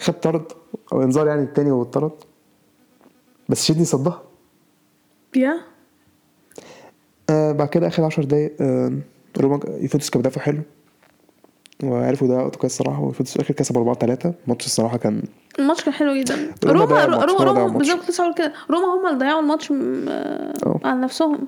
[0.00, 0.44] خد طرد
[0.92, 2.12] أو انذار يعني التاني هو اتطرد
[3.48, 4.22] بس تشيزني صدها.
[5.36, 5.60] yeah؟
[7.30, 8.92] آه بعد كده آخر 10 دقايق آه
[9.40, 10.62] روما يوفنتوس كان بيدافع حلو.
[11.84, 15.22] وعرفوا ده وقت كويس الصراحة ويوفنتوس في الآخر كسب 4 3 الماتش الصراحة كان
[15.58, 16.54] الماتش كان حلو جدا.
[16.64, 17.78] روما روما روما.
[17.78, 18.52] بالظبط كنت هقول كده.
[18.70, 20.80] روما هم اللي ضيعوا الماتش آه،.
[20.84, 21.38] على نفسهم.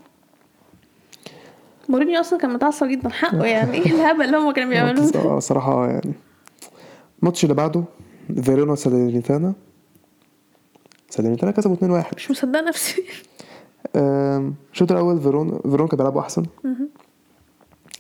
[1.88, 3.78] مورينيو أصلا كان متعصب جدا حقه يعني.
[3.78, 5.20] الهبل اللي هم كانوا بيعملوه؟ ده.
[5.20, 6.12] آه صراحة يعني.
[7.22, 7.84] الماتش اللي بعده
[8.42, 9.54] فيرونا وساليرنيتانا
[11.10, 13.04] ساليرنيتانا كسبوا 2 1 مش مصدقه نفسي.
[13.96, 16.42] الشوط الأول فيرون فيرون كان بيلعبوا أحسن.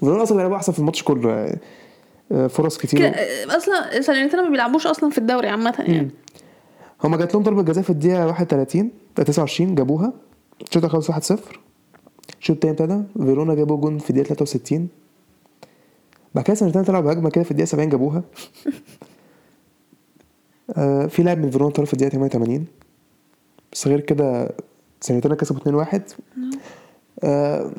[0.00, 1.60] فيرون أصلا بيلعبوا أحسن في الماتش كله يعني
[2.32, 6.10] آه، فرص كتير آه، أصلا سالينيتانا ما بيلعبوش أصلا في الدوري عامة يعني.
[7.04, 10.12] هما جات لهم ضربة جزاء في الدقيقة 31 آه، 29 جابوها.
[10.60, 11.60] الشوط الأول خلص 1 0
[12.40, 14.88] الشوط التاني ابتدى فيرونا جابوا جون في الدقيقة 63
[16.34, 18.22] بعد كده سنتين طلعوا بهجمة كده في الدقيقة 70 جابوها.
[20.76, 22.66] آه في لاعب من فيرونا طلع في الدقيقة 88
[23.72, 24.50] بس غير كده
[25.00, 26.02] سنتين كسبوا 2 1
[27.24, 27.70] آه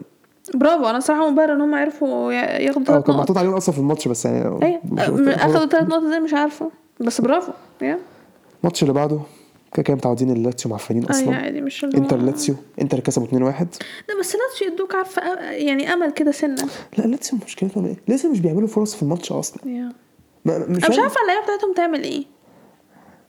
[0.53, 3.19] برافو أنا صراحة مبهر إن هم عرفوا ياخدوا ثلاث كان نقط.
[3.19, 4.81] محطوط عليهم أصلا في الماتش بس يعني أيوه.
[4.99, 7.99] آه، أخدوا ثلاث نقط إزاي مش عارفة بس برافو yeah.
[8.63, 9.19] الماتش اللي بعده
[9.73, 11.35] كده كده متعودين اللاتسيو معفنين أيوه أصلا.
[11.35, 13.67] عادي مش إنتر لاتسيو إنتر كسبوا 2 1
[14.09, 16.67] لا بس لاتسيو يدوك عارفة يعني أمل كده سنة.
[16.97, 19.67] لا لاتسيو مشكلتهم إيه؟ لسه مش بيعملوا فرص في الماتش أصلا.
[19.67, 19.91] yeah.
[20.45, 22.25] ما مش, أنا مش عارف- عارفة اللعيبة بتاعتهم تعمل إيه.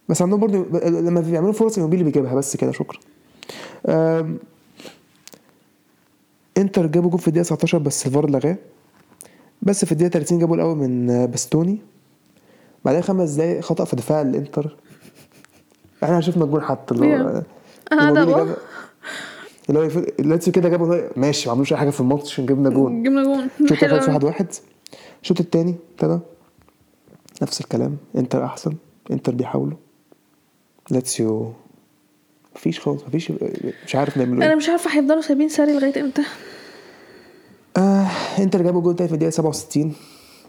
[0.08, 2.98] بس عندهم برضه لما بيعملوا فرص إيموبيلي بيجيبها بس كده شكرا.
[6.58, 8.56] انتر جابوا جول في الدقيقة 19 بس الفار لغاه.
[9.62, 11.78] بس في الدقيقة 30 جابوا الأول من آه، باستوني.
[12.84, 14.76] بعدها خمس دقايق خطأ في دفاع الانتر.
[16.04, 17.28] إحنا شفنا الجول حتى اللي هو
[18.14, 18.56] ده جاب-
[19.68, 23.20] اللي هو لاتسيو كده جابوا ماشي ما عملوش أي حاجة في الماتش جبنا جول جبنا
[23.76, 24.08] حلو الأول أوي.
[24.08, 24.24] واحد.
[24.24, 24.46] واحد
[25.22, 26.18] الشوط التاني ابتدى.
[27.42, 27.96] نفس الكلام.
[28.16, 28.72] انتر أحسن.
[29.10, 29.76] انتر بيحاولوا.
[30.90, 31.52] لاتسيو
[32.60, 33.32] مفيش خالص مفيش
[33.86, 36.22] مش عارف نعمل أنا إيه مش عارفة هيفضلوا سايبين ساري لغاية إمتى.
[37.76, 38.06] آه
[38.38, 39.94] إنتر جابوا جول تاني في الدقيقة 67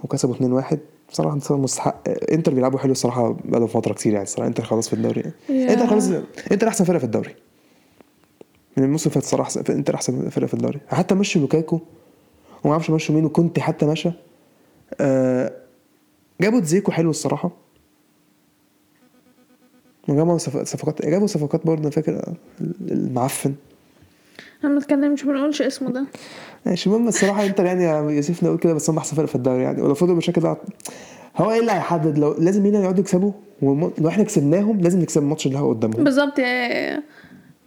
[0.04, 0.76] وكسبوا 2-1
[1.12, 4.47] بصراحة انتصار مستحق إنتر بيلعبوا حلو الصراحة بقالهم فترة كتير يعني الصراحة.
[4.47, 5.74] إنتر خلاص في الدوري يعني.
[5.74, 6.10] إنتر خلاص
[6.52, 7.36] إنتر أحسن فرقة في الدوري.
[8.78, 10.80] من الموسم اللي فات الصراحة إنتر أحسن فرقة في الدوري.
[10.88, 11.80] حتى مشوا لوكاكو
[12.63, 14.12] وما أعرفش مشوا مين وكونتي حتى مشى.
[15.00, 15.54] آه
[16.41, 17.52] جابوا دزيكو حلو الصراحة.
[20.38, 22.34] صف- صفقات جابوا صفقات برضه أنا فاكر آه،
[22.91, 23.54] المعفن.
[24.63, 26.06] أنا ما بتكلمش ما بنقولش اسمه ده.
[26.65, 29.63] ماشي المهم الصراحة انتر يعني يا يوسف نقول كده بس هم أحسن فرق في الدوري
[29.63, 29.82] يعني.
[29.82, 30.58] ولو فضلوا بالشكل ده
[31.38, 35.21] هو إيه اللي هيحدد؟ لو لازم مين يقعدوا يكسبوا؟ والم- لو إحنا كسبناهم لازم نكسب
[35.21, 36.04] الماتش اللي هو قدامهم.
[36.04, 36.39] بالظبط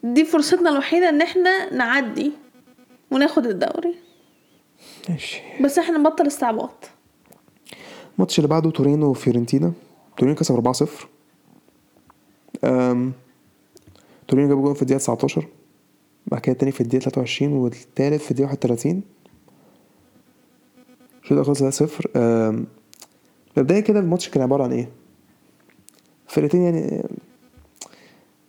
[0.05, 2.33] دي فرصتنا الوحيدة إن إحنا نعدي
[3.11, 3.95] وناخد الدوري.
[5.09, 5.41] ماشي.
[5.65, 6.91] بس إحنا نبطل استعباط.
[8.15, 9.73] الماتش اللي بعده تورينو وفيورنتينا.
[10.17, 10.87] تورينو كسب 4-0 أم...
[14.29, 15.47] تورينو جاب جول في الدقيقة 19
[16.27, 19.03] بعد كده التاني في الدقيقة 23 والتالت في الدقيقة 31
[21.23, 22.67] الشوط الأول خلص 3-0 أم...
[23.57, 24.89] مبدئيا كده الماتش كان عبارة عن إيه؟
[26.27, 27.03] فرقتين يعني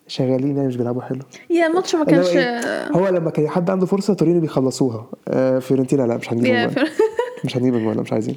[0.08, 1.22] شغالين يعني مش بيلعبوا حلو.
[1.50, 5.08] yeah الماتش ما كانش إيه؟ هو لما كان حد عنده فرصة تورينو بيخلصوها.
[5.28, 6.72] آه فيورنتينا لا مش هنجيب
[7.46, 8.36] مش هنجيب جول مش عايزين.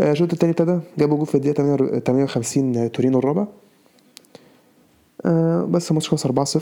[0.00, 3.46] آه، الشوط التاني ابتدى جابوا جول في الدقيقة 58 58 تورينو الرابع.
[5.26, 6.60] آه بس الماتش خلص 4-0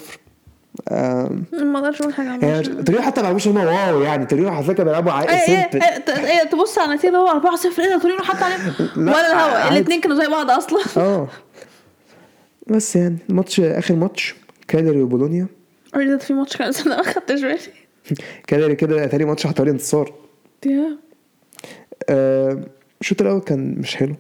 [0.89, 2.63] آه ما أقدرش أقول حاجة عن يعني.
[2.83, 6.45] تورينو حتى ما لعبوش wow يعني تورينو على فكره بيلعبوا عادي إيه إيه ت- إيه
[6.51, 9.69] تبص على النتيجه هو 4 0 إيه ده تورينو حط عليهم لا، ولا الهوا.
[9.69, 10.81] الاثنين كانوا زي بعض أصلا.
[10.97, 11.29] آه.
[12.67, 14.35] بس يعني الماتش آخر ماتش
[14.69, 15.47] كالياري وبولونيا.
[15.97, 17.59] إيه ده في ماتش كان أنا ما خدتش بالي.
[18.49, 20.13] كالياري كده تاني ماتش عليه انتصار.
[22.09, 22.61] آه،
[23.01, 24.15] الشوط الأول كان مش حلو.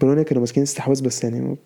[0.00, 1.56] بولونيا كانوا ماسكين استحواذ بس يعني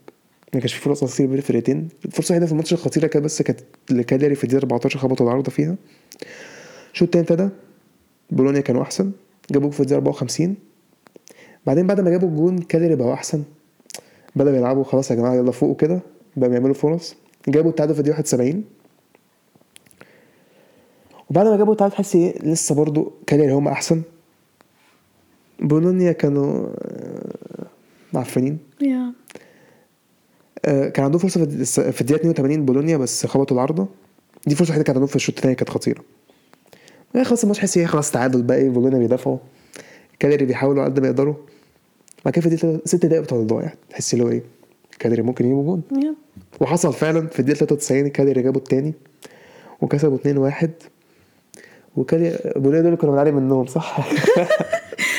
[0.55, 1.89] ما كانش في فرص كتير بين الفرقتين.
[2.05, 5.77] الفرصه الوحيده في الماتش الخطيره كانت بس كانت لكالياري في الدقيقة 14 خبطوا العارضه فيها.
[6.93, 7.49] الشوط التاني ابتدى.
[8.31, 9.13] بولونيا كانوا أحسن.
[9.51, 10.55] جابوا في الدقيقة 54
[11.67, 13.43] بعدين بعد ما جابوا الجون كالياري بقوا أحسن.
[14.37, 16.01] بدأوا يلعبوا خلاص يا جماعة يلا فوقوا كده.
[16.37, 17.17] بقوا يعملوا فرص.
[17.49, 18.65] جابوا التعادل في الدقيقة 71
[21.31, 24.03] وبعد ما جابوا التعادل تحس إيه؟ لسه برضو كاليري هم أحسن.
[25.61, 27.67] بولونيا كانوا آه،
[28.13, 28.59] معفنين.
[28.83, 29.13] آه،
[30.69, 31.47] كان عندهم فرصة
[31.91, 33.87] في الدقيقة 82 بولونيا بس خبطوا العارضه
[34.47, 36.03] دي فرصة وحيده كانت عندهم في الشوط الثاني كانت خطيرة.
[37.17, 39.39] آه، خلاص الماتش حس إيه خلاص تعادل بقى إيه بولونيا بيدافعوا.
[40.19, 41.35] كاليري بيحاولوا على قد ما يقدروا.
[42.25, 43.63] بعد كده في الدقيقة ست دقايق بتوع الضايع.
[43.63, 44.43] يعني تحس اللي هو إيه
[44.99, 45.83] كاليري ممكن يجيبوا جون.
[46.61, 48.95] وحصل فعلا في الدقيقة 93 كاليري جابوا الثاني
[49.81, 50.19] وكسبوا
[50.51, 50.69] 2-1
[51.97, 53.99] وكاليري بولونيا دول كانوا بنعاني منهم صح؟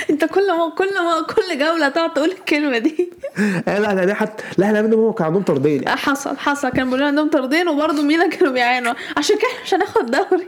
[0.11, 3.09] انت كل ما كل ما كل جولة تقعد تقول الكلمة دي.
[3.67, 5.89] لا لا لا حتى لا إحنا منهم هم كان عندهم طردين.
[5.89, 6.69] حصل حصل.
[6.69, 8.93] كان بيقولوا عندهم طردين وبرضه ميلان كانوا بيعانوا.
[9.17, 10.47] عشان كده مش هناخد دوري.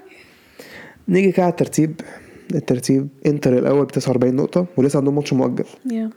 [1.08, 2.02] نيجي كده على الترتيب.
[2.56, 5.66] الترتيب انتر الأول ب 49 نقطة ولسه عندهم ماتش مؤجل.
[5.92, 6.10] Yeah.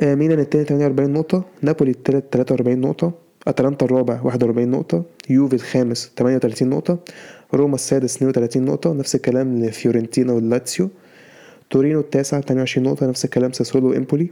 [0.00, 3.12] آه، ميلان التاني 48 نقطة نابولي التالت 43 نقطة
[3.48, 6.98] أتلانتا الرابع 41 نقطة يوفي الخامس 38 نقطة
[7.54, 8.92] روما السادس 32 نقطة.
[8.92, 10.90] نفس الكلام لفيورنتينا واللاتسيو.
[11.70, 14.30] تورينو التاسع 22 نقطة نفس الكلام ساسولو وإمبولي.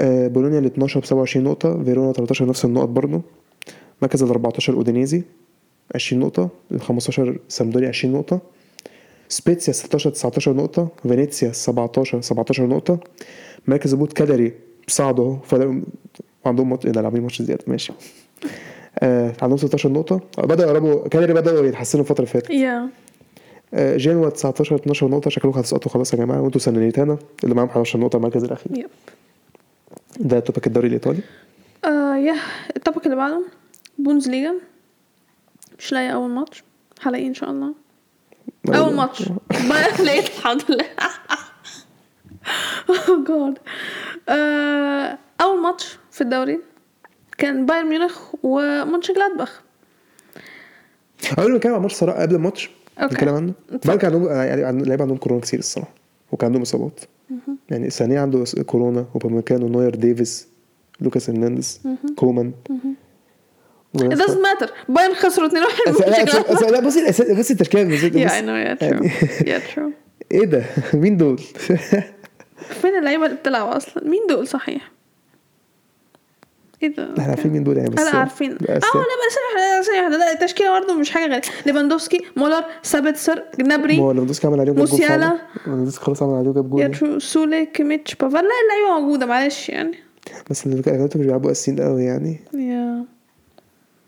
[0.00, 3.22] آه، بولونيا ال 12 ب 27 نقطة فيرونا 13 نفس النقط برضه
[4.02, 5.22] مركز ال 14 أودينيزي
[5.94, 8.40] 20 نقطة ال 15 سامدوريا 20 نقطة.
[9.28, 10.88] سبيتسيا 16 19 نقطة.
[11.02, 12.98] فينيسيا 17 17 نقطة.
[13.66, 14.52] مركز هبوط كالاري
[14.88, 15.74] صعدوا اهو فرق
[16.46, 17.92] عندهم ماتش ده لاعبين ماتش زيادة ماشي.
[18.98, 20.20] آه عندهم 16 نقطة.
[20.38, 22.50] بدأوا يقربوا كالاري بدأوا يتحسنوا الفترة اللي فاتت.
[22.50, 22.88] آه
[23.74, 26.40] جنوا 19 12 نقطة شكلكم هتسقطوا خلاص يا جماعة.
[26.40, 28.78] وانتوا ساليرنيتانا اللي معاهم 11 نقطة المركز الأخير.
[28.78, 28.90] Yep.
[30.20, 31.20] ده topic الدوري الإيطالي؟
[31.84, 32.36] آه yeah
[32.76, 33.42] ال topic اللي بعده
[33.98, 34.54] بوندسليجا
[35.78, 36.64] مش لاقي أول ماتش.
[37.02, 37.74] هلاقيه إن شاء الله.
[38.68, 39.22] أول ماتش.
[39.50, 40.84] بايرن لقيت الحمد لله.
[43.08, 43.58] oh God
[45.40, 46.60] أول ماتش في الدوري
[47.38, 49.60] كان بايرن ميونخ ومونشن جلادباخ.
[51.38, 52.70] قبل ما نتكلم عن الماتش صراحة قبل الماتش
[53.02, 53.14] okay.
[53.14, 53.52] نتكلم عنه؟
[53.84, 55.94] بايرن كان عندهم يعني عند- اللعيبة عندهم كورونا كتير الصراحة
[56.32, 57.00] وكان عندهم إصابات.
[57.70, 60.48] يعني سانيه عنده كورونا وبامكانو نوير ديفيس
[61.00, 61.80] لوكاس هرنانديز
[62.16, 62.52] كومان.
[63.98, 64.68] it doesn't matter.
[64.88, 65.52] بايرن خسروا 2-1
[65.88, 67.00] أس- لا بصي
[68.12, 69.44] Yeah, بص- I know, yeah, يعني- true.
[69.46, 69.90] Yeah, true.
[70.32, 71.38] إيه ده؟ مين دول؟
[72.80, 74.92] فين اللعيبة اللي بتلعب أصلا؟ مين دول؟ صحيح؟
[76.84, 78.50] إيه ده؟ إحنا عارفين مين دول يعني بس لا عارفين.
[78.52, 81.46] آه لا بس ثانية واحدة لا التشكيلة برضه مش حاجة غريبة.
[81.66, 85.08] ليفاندوفسكي مولر سابتسر ما جنابري هو ليفاندوسكي عمل عليه جاب جول موسيالا.
[85.08, 85.38] فعلا.
[85.66, 87.22] ليفاندوسكي خلاص عمل عليه جاب جول.
[87.22, 89.98] سولي كيميتش بافار لا اللعيبة موجودة معلش يعني.
[90.50, 92.40] بس اللي كانوا مش بيلعبوا اساسيين قوي يعني.
[92.54, 93.04] Yeah.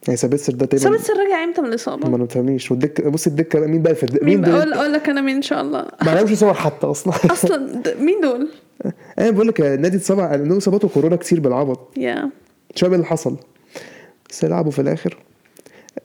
[0.06, 3.82] يعني سابتسر ده تقريبا سابتسر رجع إمتى من الإصابة؟ ما نفهمنيش والدكه بص الدكه مين
[3.82, 5.86] بقى في الدكه مين دول؟ أقول لك أنا مين إن شاء الله.
[6.06, 7.12] ما لهمش صور حتى أصلا.
[7.32, 8.48] أصلا مين دول؟
[9.18, 11.92] أنا بقول لك النادي اتصاب عندهم اصابات وكورونا كتير بالعبط.
[11.96, 12.24] Yeah.
[12.24, 12.30] مش
[12.84, 13.36] إيه اللي حصل.
[14.30, 15.16] بس يلعبوا في الآخر.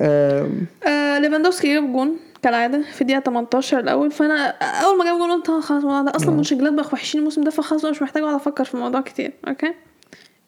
[0.02, 5.50] آه ليفاندوفسكي جاب جون كالعادة في الدقيقة 18 الأول فأنا أول ما جاب جون قلت
[5.50, 8.74] آه خلاص الموضوع ده أصلا مونشنجلادباخ وحشين الموسم ده فخلاص مش محتاج أقعد أفكر في
[8.76, 9.74] الموضوع كتير okay؟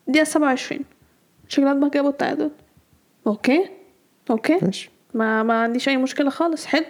[0.07, 0.81] الدقيقه 27
[1.47, 2.51] مونشنجلادباخ جابوا التعادل.
[3.27, 3.69] Okay؟
[4.29, 4.89] Okay؟ ماشي.
[5.13, 6.65] ما ما عنديش أي مشكلة خالص.
[6.65, 6.85] حلو.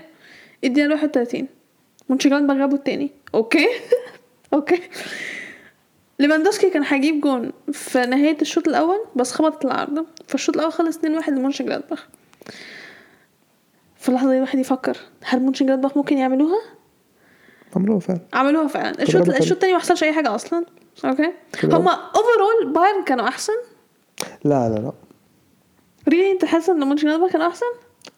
[0.64, 1.48] الدقيقة 31
[2.10, 3.12] مونشنجلادباخ جابوا التاني.
[3.36, 3.68] Okay؟
[4.54, 4.82] Okay.
[6.24, 11.30] ليفاندوسكي كان هيجيب جون في نهاية الشوط الأول بس خبطت العارضه فالشوط الأول خلص 2-1
[11.30, 12.08] لمونشنجلادباخ.
[13.98, 16.60] في اللحظة دي الواحد يفكر هل مونشنجلادباخ ممكن يعملوها؟
[17.76, 18.20] عملوها فعلا.
[18.34, 19.02] عملوها فعلا.
[19.04, 20.66] الشوط الشوط التاني ما حصلش أي حاجة أصلا.
[21.06, 21.32] Okay.
[21.64, 23.54] هما overall بايرن كانوا أحسن؟
[24.44, 24.92] لا لا لا.
[26.10, 27.66] Really أنت حاسس إن مونشنجلادباخ كانوا أحسن؟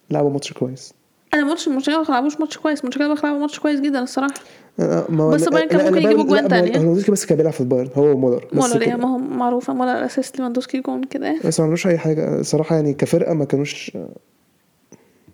[0.10, 0.94] لعبوا ماتش كويس.
[1.34, 2.84] أنا ماتش مونشنجلادباخ ما لعبوش ماتش كويس.
[2.84, 4.34] مونشنجلادباخ لعبوا ماتش كويس جدا الصراحة.
[4.80, 6.68] ما هو- بس بايرن كان ممكن يجيبوا جوان تانية.
[6.72, 8.42] ليفاندوفسكي بس كان بيلعب في البايرن هو مولر
[8.82, 8.96] yeah كده.
[8.98, 11.36] ما هو معروفة مولر assist ليفاندوسكي جون كده.
[11.46, 12.42] بس ما عملوش أي حاجة.
[12.42, 13.98] صراحة يعني كفرقة ما كانوش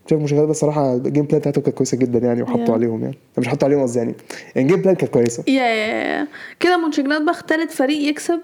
[0.09, 2.69] شايف مش بس صراحة ال gameplay بتاعته كانت كويسة جدا يعني وحطوا Yeah.
[2.69, 3.17] عليهم يعني.
[3.37, 4.15] مش حطوا عليهم قصدي يعني.
[4.55, 5.43] يعني ال gameplay كانت كويسة.
[5.47, 6.27] Yeah yeah
[6.59, 8.39] كده مونشنجلادباخ تالت فريق يكسب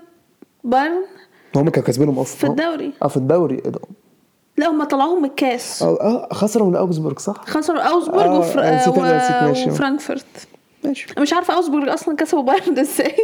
[0.64, 1.04] بايرن
[1.56, 2.38] هم كانوا كاسبينهم أصلا.
[2.38, 2.94] في الدوري.
[3.04, 3.56] آه في الدوري.
[3.58, 3.80] ده؟
[4.58, 5.84] لا هم طلعوهم من الكاس.
[5.84, 8.60] آه آه خسروا من اوزبورج صح؟ خسروا اوزبورج آه، وفر...
[8.60, 9.02] و...
[9.48, 9.70] ماشي.
[9.70, 10.26] وفرانكفورت.
[10.88, 11.08] ماشي.
[11.20, 13.16] مش عارفة اوزبورج أصلا كسبوا بايرن إزاي.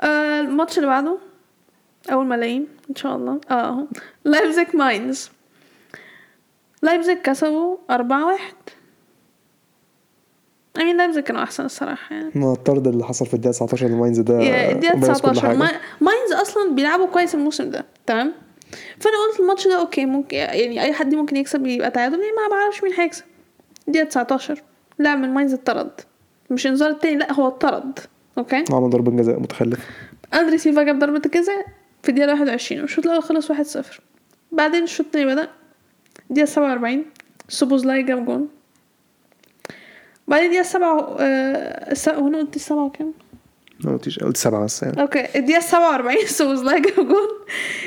[0.00, 1.18] آه الماتش اللي بعده
[2.12, 3.40] أول ملايين إن شاء الله.
[3.50, 3.86] آه أهو.
[4.24, 5.30] لايبزيج ماينز
[6.82, 8.54] لايبزيج كسبوا أربعة واحد.
[10.80, 12.30] أمين لايبزيج كانوا أحسن الصراحة يعني.
[12.34, 14.38] ما الطرد اللي حصل في الدقيقة 19 لماينز ده
[14.92, 15.56] كل 19 حاجة.
[15.56, 17.84] ما- ماينز أصلا بيلعبوا كويس الموسم ده.
[18.06, 18.32] تمام؟
[19.00, 22.20] فأنا قلت الماتش ده okay ممكن يعني أي حد ممكن يكسب يبقى تعادل.
[22.20, 23.24] يعني ما بعرفش مين هيكسب.
[23.88, 24.62] الدقيقة 19
[25.00, 25.90] لاعب من ماينز اتطرد
[26.50, 27.98] مش انذار التاني لا هو اتطرد
[28.38, 29.86] okay؟ عمل ضربة جزاء متخلف
[30.34, 31.66] أندري سيلفا جاب ضربة الجزاء
[32.02, 33.54] في الدقيقة 21 والشوط الأول خلص 1-0
[34.52, 35.48] بعدين الشوط التاني بدأ
[36.30, 37.04] الدقيقة 47
[37.48, 38.48] سوبوزلاي جاب جون.
[40.28, 43.12] بعدين الدقيقة 7 آه هو أنا قلت السبعة وكام؟
[43.84, 45.02] ما قلتش قلت سبعة بس يعني.
[45.02, 47.28] Okay الدقيقة 47 سوبوزلاي جاب جون.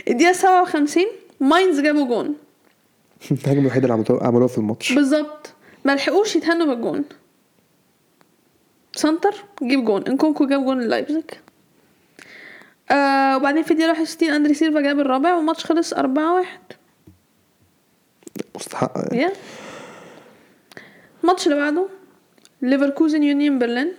[0.08, 1.04] الدقيقة 57
[1.40, 2.36] ماينز جابوا جون.
[3.32, 4.94] الهجمة الوحيدة اللي عملوها في الماتش.
[4.94, 5.54] بالظبط.
[5.86, 7.06] ما لحقوش يتهنوا بالجون.
[8.96, 10.04] center جيب جون.
[10.08, 11.24] إنكونكو جاب جون لايبزيج
[12.92, 16.48] آه وبعدين في الدقيقة 61 أندري سيلفا جاب الرابع والماتش خلص 4 1
[18.56, 18.92] مستحق.
[18.98, 19.22] يعني.
[19.22, 19.32] Yeah.
[21.24, 21.88] الماتش اللي بعده
[22.62, 23.94] ليفركوزن يونيون برلين.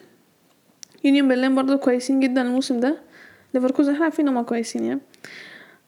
[1.05, 2.97] يونيون برلين برضو كويسين جدا الموسم ده.
[3.55, 5.01] ليفركوزن إحنا عارفين هما كويسين يعني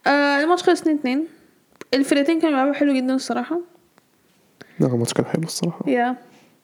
[0.06, 1.26] آه الماتش خلص 2 2
[1.94, 3.60] الفرقتين كانوا بيلعبوا حلو جدا الصراحة.
[4.80, 5.90] لا الماتش كان حلو الصراحة.
[5.90, 6.16] يا.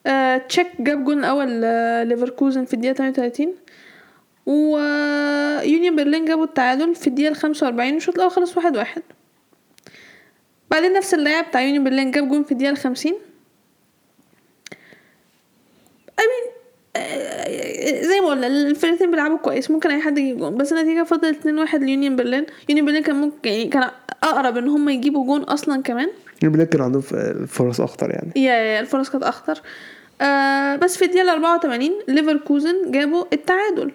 [0.06, 3.54] آه تشيك جاب جون الأول آه ليفركوزن في الدقيقة 38
[4.46, 9.02] ويونيون برلين جابوا التعادل في الدقيقة 45 والشوط الأول خلص واحد واحد.
[10.70, 13.12] بعدين نفس اللاعب بتاع يونيون برلين جاب جون في الدقيقة 50
[16.18, 16.52] I mean
[18.02, 20.56] زي ما قلنا الفرقتين بيلعبوا كويس ممكن أي حد يجيب جون.
[20.56, 22.46] بس النتيجة فضلت 2 1 ليونيون برلين.
[22.68, 23.90] يونيون برلين كان ممكن يعني كان
[24.22, 26.08] أقرب إن هم يجيبوا جون أصلا كمان.
[26.44, 27.02] البلاد كان عندهم
[27.46, 28.32] فرص اخطر يعني.
[28.36, 29.60] يا يا الفرص كانت اخطر
[30.20, 33.92] آه بس في الدقيقة 84 ليفركوزن جابوا التعادل.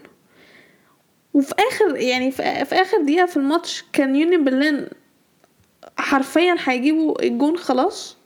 [1.33, 4.87] وفي آخر يعني في, في آخر دقيقة في الماتش كان يونيون برلين
[5.97, 8.17] حرفيا هيجيبوا الجون خلاص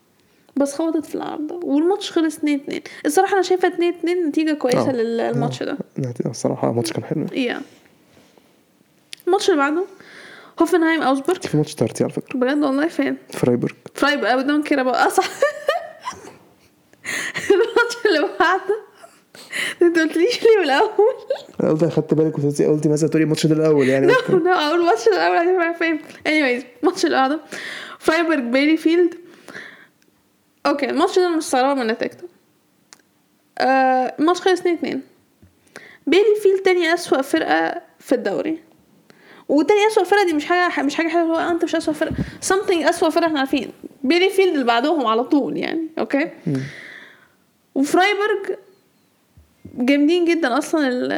[0.56, 4.90] بس خبطت في العارضه والماتش خلص 2 2 الصراحة أنا شايفة 2 2 نتيجة كويسة
[4.90, 4.92] آه.
[4.92, 5.78] للماتش ده.
[6.26, 7.26] الصراحة الماتش كان حلو.
[7.34, 7.62] يا.
[9.28, 9.84] الماتش اللي بعده؟
[10.62, 14.82] هوفنهايم اوزبورج في ماتش ترتي على فكره بجد والله فين فرايبورغ فرايب ابدا دونت كير
[14.82, 15.26] اباوت آه صح
[17.52, 18.76] الماتش اللي بعده
[19.82, 21.16] انت قلتليش ليه من الأول
[21.64, 24.14] أنا قلت اخدت بالك وقلت قلت مثلا تقولي الماتش ده الأول يعني.
[24.14, 27.40] قلت- نو أول الماتش الأول هتبقى فاهم anyways الماتش اللي بعده
[28.00, 29.16] فرايبورغ بيلي فيلد
[30.66, 32.28] أوكي الماتش ده أنا مستغربة من نتيجته.
[33.58, 35.02] آه الماتش خلص 2 2
[36.08, 38.60] بيلي فيلد تاني أسوأ فرقة في الدوري.
[39.52, 42.14] وتاني أسوأ فرقة دي مش حاجة مش حاجة حلوة هو أنت مش أسوأ فرقة.
[42.50, 43.72] Something أسوأ فرقة إحنا عارفين.
[44.04, 46.30] بيلي فيلد اللي بعدهم على طول يعني okay
[47.76, 48.56] وفرايبورغ
[49.76, 51.12] جامدين جدا أصلا ال-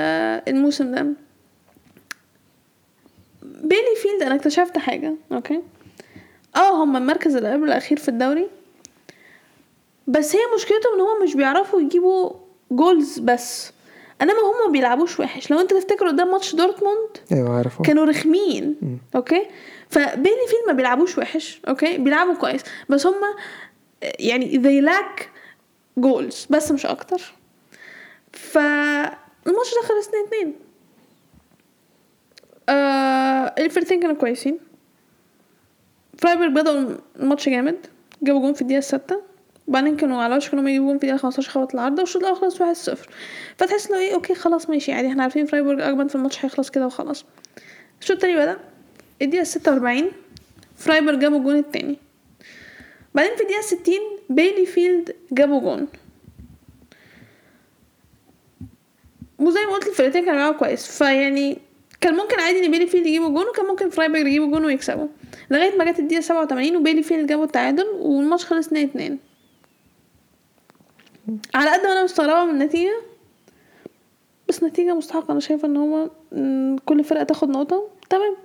[0.47, 1.07] الموسم ده.
[3.43, 5.61] بيلي فيلد أنا اكتشفت حاجة okay
[6.55, 8.47] آه هم المركز اللي قبل الأخير في الدوري.
[10.07, 12.31] بس هي مشكلتهم إن هم مش بيعرفوا يجيبوا
[12.71, 13.71] goals بس.
[14.21, 15.51] انما هم ما بيلعبوش وحش.
[15.51, 17.81] لو انت تفتكر قدام ماتش دورتموند أيوه عارف.
[17.81, 19.45] كانوا رخمين okay؟
[19.89, 22.61] فبيلي فيل ما بيلعبوش وحش okay؟ بيلعبوا كويس.
[22.89, 23.15] بس هم
[24.19, 25.23] يعني they lack
[25.97, 27.33] goals بس مش أكتر.
[28.33, 30.53] فالماتش ده خلص 2 2
[32.69, 34.57] آه الفرقتين كانوا كويسين.
[36.17, 37.85] فرايبورغ بدأوا الماتش جامد.
[38.21, 39.21] جابوا جون في الدقيقة الستة.
[39.67, 42.61] وبعدين كانوا على وشك إنهم يجيبوا جون في الدقيقة 15 خبط العارضة والشوط الأول خلص
[42.61, 43.09] 1 0
[43.57, 46.85] فتحس لو إيه okay خلاص ماشي عادي إحنا عارفين فرايبورغ أجمد في الماتش هيخلص كده
[46.85, 47.25] وخلاص.
[48.01, 48.57] الشوط التاني بدأ
[49.21, 50.11] الدقيقة 46
[50.77, 51.97] فرايبورغ جابوا الجون التاني.
[53.15, 53.81] بعدين في الدقيقة 60
[54.29, 55.87] بيلي فيلد جابوا جون.
[59.39, 60.97] وزي ما قلت الفرقتين كانوا بيلعبوا كويس.
[60.97, 61.57] فيعني
[62.01, 65.07] كان ممكن عادي إن بيلي فيلد يجيبوا جون وكان ممكن فرايبورغ يجيبوا جون ويكسبوا.
[65.51, 69.19] لغاية ما جت الدقيقة 87 وبيلي فيلد جابوا التعادل والماتش خلص 2 2
[71.55, 73.01] على قد ما أنا مستغربة من النتيجة
[74.49, 75.31] بس نتيجة مستحقة.
[75.31, 77.87] أنا شايفة إن م، كل فرقة تاخد نقطة.
[78.09, 78.35] تمام.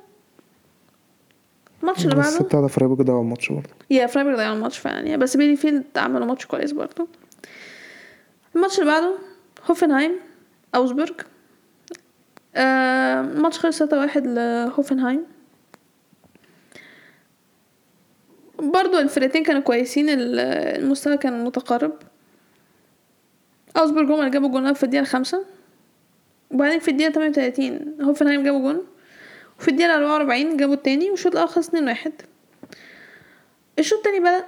[1.82, 2.44] الماتش اللي بس بعده.
[2.44, 3.68] بتاع ده فرايبورغ ده اول ماتش برضه.
[3.90, 5.16] yeah فرايبورغ ضيعوا الماتش فعلا.
[5.16, 7.08] بس بيلي فيلد عملوا ماتش كويس برضه.
[8.56, 9.14] الماتش اللي بعده
[9.70, 10.12] هوفنهايم
[10.74, 11.12] أوجسبورج
[12.56, 15.22] آه الماتش خلص 3 واحد لهوفنهايم.
[18.58, 20.08] برضو الفرقتين كانوا كويسين.
[20.08, 20.40] ال-
[20.82, 21.92] المستوى كان متقارب.
[23.76, 25.44] أوجسبورج هم اللي جابوا جون؟ في الدقيقة الخامسة.
[26.50, 28.82] وبعدين في الدقيقة 38 هوفنهايم جابوا جون.
[29.60, 32.12] وفي الدقيقة 44 جابوا التاني والشوط الأول خلص 2 واحد.
[33.78, 34.44] الشوط التاني بدأ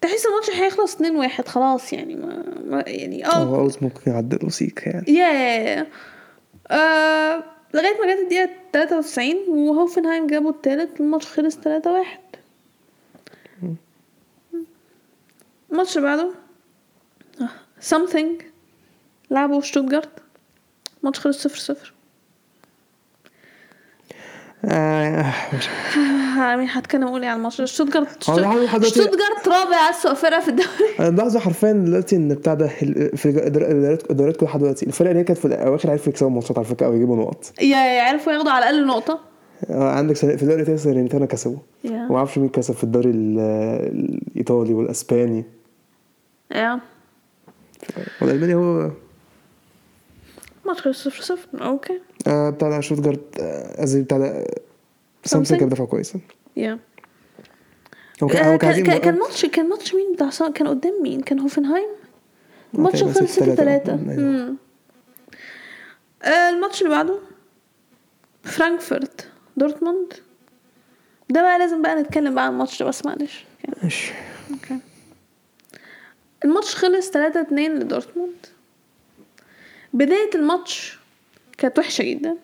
[0.00, 4.46] تحس الماتش هيخلص 2 واحد خلاص يعني ما, ما يعني آه هو عاوز ممكن يعدل
[4.46, 5.04] وسيك يعني.
[5.08, 5.86] يا يا يا
[6.70, 7.44] آه
[7.74, 12.18] لغاية ما جت الدقيقة 93 وهوفنهايم جابوا التالت الماتش خلص 3 واحد.
[15.72, 16.30] الماتش بعده؟
[17.90, 18.42] Something.
[19.30, 20.08] لعبوا شتوتجارت
[21.00, 21.94] الماتش خلص صفر صفر.
[24.64, 25.32] آه.
[25.54, 25.68] مش
[26.38, 30.68] مين هتكلم أقول إيه على الماتش؟ شتوتجارت شتوتجارت رابع أسوأ فرقة في الدوري.
[31.00, 33.24] أنا ملاحظه حرفيا دلوقتي إن بتاع ده في
[34.10, 36.86] الدوريات كلها لحد دلوقتي الفرق اللي هي كانت في الاواخر عرفوا يكسبوا ماتشات على فكرة
[36.86, 37.52] أو يجيبوا نقط.
[37.60, 39.20] yeah يعرفوا ياخدوا على الأقل نقطة.
[39.70, 41.58] آه، عندك في الدوري الإيطالي ساليرنيتانا كسبوا.
[41.84, 43.38] وما أعرفش مين كسب في الدوري ال-
[44.32, 45.44] الإيطالي والأسباني.
[46.54, 46.80] yeah.
[48.20, 48.90] والألماني هو
[50.74, 51.48] خلص صفر صفر.
[51.66, 52.00] okay.
[52.26, 54.46] آه بتاع ده شتوتجارت آه، قصدي بتاع ده
[55.24, 55.60] سامسونج.
[55.60, 56.12] كان بيدافع كويس.
[56.56, 56.78] yeah
[58.22, 61.88] هو كان آه، كان كان ماتش كان ماتش مين بتاع كان قدام مين؟ كان هوفنهايم؟
[62.74, 63.54] الماتش خلص 6 6-3.
[63.54, 64.56] 3 أيوة.
[66.48, 67.18] الماتش اللي بعده؟
[68.42, 69.28] فرانكفورت.
[69.56, 70.12] دورتموند؟
[71.30, 73.44] ده بقى لازم بقى نتكلم بقى عن الماتش ده بس معلش.
[73.82, 74.12] ماشي.
[74.50, 74.78] okay
[76.44, 78.46] الماتش خلص 3 2 لدورتموند.
[79.92, 80.98] بداية الماتش
[81.58, 82.36] كانت وحشة جدا.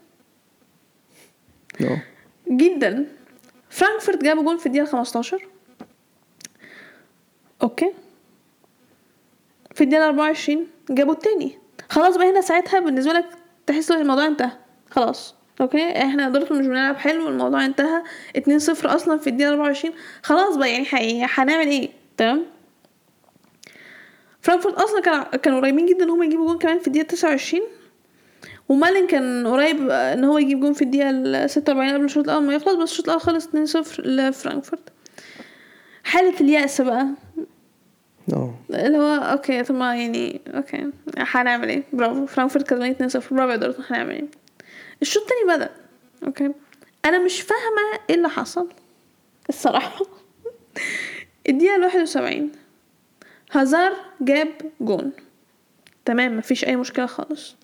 [1.80, 2.02] آه.
[2.48, 3.06] جدا.
[3.70, 5.46] فرانكفورت جابوا جول في الدقيقة 15
[7.62, 7.92] okay.
[9.74, 11.58] في الدقيقة 24 جابوا التاني.
[11.90, 13.26] خلاص بقى هنا ساعتها بالنسبة لك
[13.66, 14.50] تحس إن الموضوع انتهى.
[14.90, 15.34] خلاص.
[15.60, 16.02] okay.
[16.02, 18.02] إحنا دورتموند مش بنلعب حلو الموضوع انتهى.
[18.38, 22.46] 2-0 أصلا في الدقيقة 24 خلاص بقى يعني هنعمل إيه؟ تمام؟
[24.44, 27.62] فرانكفورت أصلا كان كانوا قريبين جدا إن هم يجيبوا جون كمان في الدقيقة 29
[28.68, 32.42] ومالن كان قريب إن هو يجيب جون في الدقيقة ال 46 قبل الشوط الأول.
[32.42, 34.82] ما يخلص بس الشوط الأول خلص 2-0 لفرانكفورت.
[36.04, 37.06] حالة اليأس بقى.
[38.32, 38.54] آه.
[38.70, 40.86] اللي هو okay طب ما يعني okay
[41.18, 42.26] هنعمل إيه؟ برافو.
[42.26, 44.24] فرانكفورت كسبانين 2-0 برافو يا دورتموند هنعمل إيه؟
[45.02, 45.70] الشوط التاني بدأ.
[46.26, 46.50] okay.
[47.04, 48.68] أنا مش فاهمة إيه اللي حصل.
[49.48, 50.04] الصراحة.
[51.48, 52.63] الدقيقة الواحد وسبعين.
[53.52, 54.48] هازار جاب
[54.80, 55.12] جون.
[56.04, 57.56] تمام مفيش أي مشكلة خالص.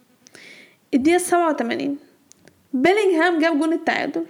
[0.94, 1.98] السبعة وتمانين.
[2.72, 4.24] بيلينغهام جاب جون التعادل.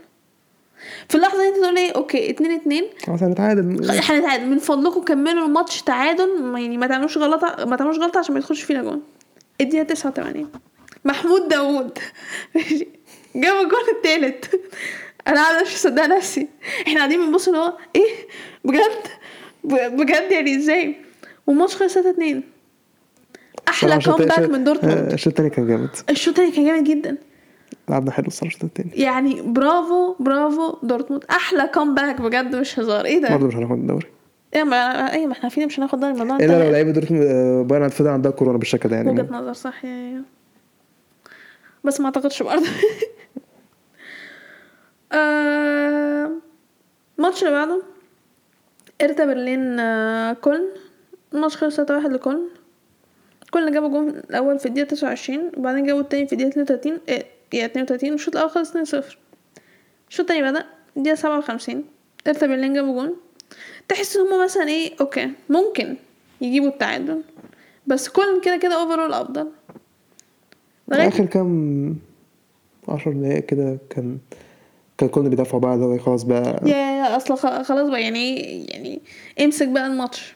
[1.08, 2.84] في اللحظة دي انت تقول إيه؟ okay اتنين اتنين.
[3.06, 3.90] خلاص هنتعادل.
[3.90, 4.46] هنتعادل.
[4.46, 6.28] من فضلكم كملوا الماتش تعادل
[6.58, 9.02] يعني ما تعملوش غلطة ما تعملوش غلطة عشان ما يدخلش فينا جون.
[9.60, 10.50] الدقيقة 89
[11.04, 11.98] محمود داوود.
[13.36, 14.60] جاب الجون التالت.
[15.28, 16.48] أنا قاعدة مش مصدقه نفسي.
[16.86, 18.10] إحنا قاعدين بنبص اللي هو إيه؟
[18.64, 19.08] بجد؟
[19.92, 20.96] بجد يعني إزاي؟
[21.46, 22.42] والماتش خلص 3 2
[23.68, 25.90] أحلى comeback من آه، دورتموند الشوط التاني كان جامد.
[26.10, 27.16] الشوط التاني كان جامد جدا.
[27.88, 28.90] لعبنا حلو الصراحة الشوط التاني.
[28.94, 31.24] يعني برافو برافو دورتموند.
[31.30, 33.04] أحلى comeback بجد مش هزار.
[33.04, 34.06] إيه ده؟ برضه مش هناخد الدوري.
[34.54, 34.76] إيه ما
[35.14, 36.70] إيه ما إحنا عارفين مش هناخد دوري الموضوع already انتهى.
[36.72, 39.10] لعيبة دورتموند آه، بايرن هتفضل عندها كورونا بالشكل ده يعني.
[39.10, 40.22] وجهة نظر صح yeah.
[41.84, 42.66] بس ما أعتقدش برضه.
[45.12, 46.30] آه،
[47.18, 47.82] الماتش اللي بعده
[49.02, 50.66] إرتا برلين آه، كولن.
[51.34, 52.48] الماتش خلص 3 واحد لكولن
[53.50, 57.26] كولن اللي جابوا جون الأول في الدقيقة 29 وبعدين جابوا التاني في الدقيقة 32 إيه
[57.50, 60.64] دقيقه 32 والشوط الأول خلص 2-0 الشوط التاني بدأ
[60.96, 61.84] الدقيقة 57
[62.26, 63.16] ارتا برلين جابوا جون.
[63.88, 65.96] تحس إن هما مثلا إيه okay ممكن
[66.40, 67.22] يجيبوا التعادل
[67.86, 69.48] بس كولن كده كده overall أفضل.
[70.92, 71.96] آخر كام
[72.88, 74.18] عشر دقايق كده كان
[74.98, 76.60] كان كولن بيدافعوا بقى خلاص بقى.
[76.66, 79.00] يا يا أصل خلاص بقى يعني يعني
[79.40, 80.34] امسك بقى الماتش.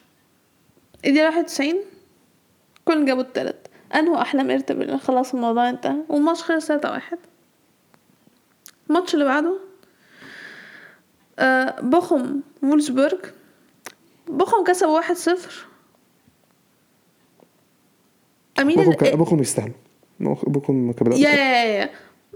[1.05, 1.75] الدقيقة 91
[2.85, 5.97] كولن جابوا التالت انهوا أحلام ارتبل خلاص الموضوع انتهى.
[6.09, 7.17] والماتش خلص 3 واحد.
[8.89, 9.59] الماتش اللي بعده
[11.39, 13.19] آه بوخم وولسبورج
[14.27, 15.65] بوخم كسبوا واحد صفر.
[18.59, 19.73] أمين كان- بوخم يستاهلوا.
[20.19, 21.89] بوخم كان yeah yeah yeah.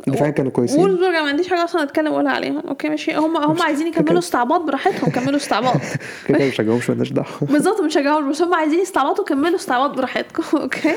[0.08, 0.80] دفاعيا كانوا كويسين.
[0.80, 2.60] وولسبورج أنا ما عنديش حاجة أصلا أتكلم اقولها عليهم.
[2.60, 3.16] okay ماشي.
[3.16, 5.76] هم هم عايزين يكملوا استعباط براحتهم كملوا استعباط.
[6.28, 7.28] كده كده مش هجاوبش مالناش دعوة.
[7.52, 10.58] بالظبط مش هجاوب بس هم عايزين يستعبطوا كملوا استعباط براحتكم.
[10.62, 10.96] okay؟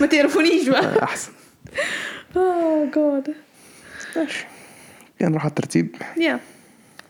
[0.00, 1.02] ما تقرفونيش بقى.
[1.02, 1.32] أحسن.
[2.36, 3.34] oh God
[4.16, 4.46] ماشي.
[5.20, 5.96] يعني نروح على الترتيب.
[6.16, 6.40] yeah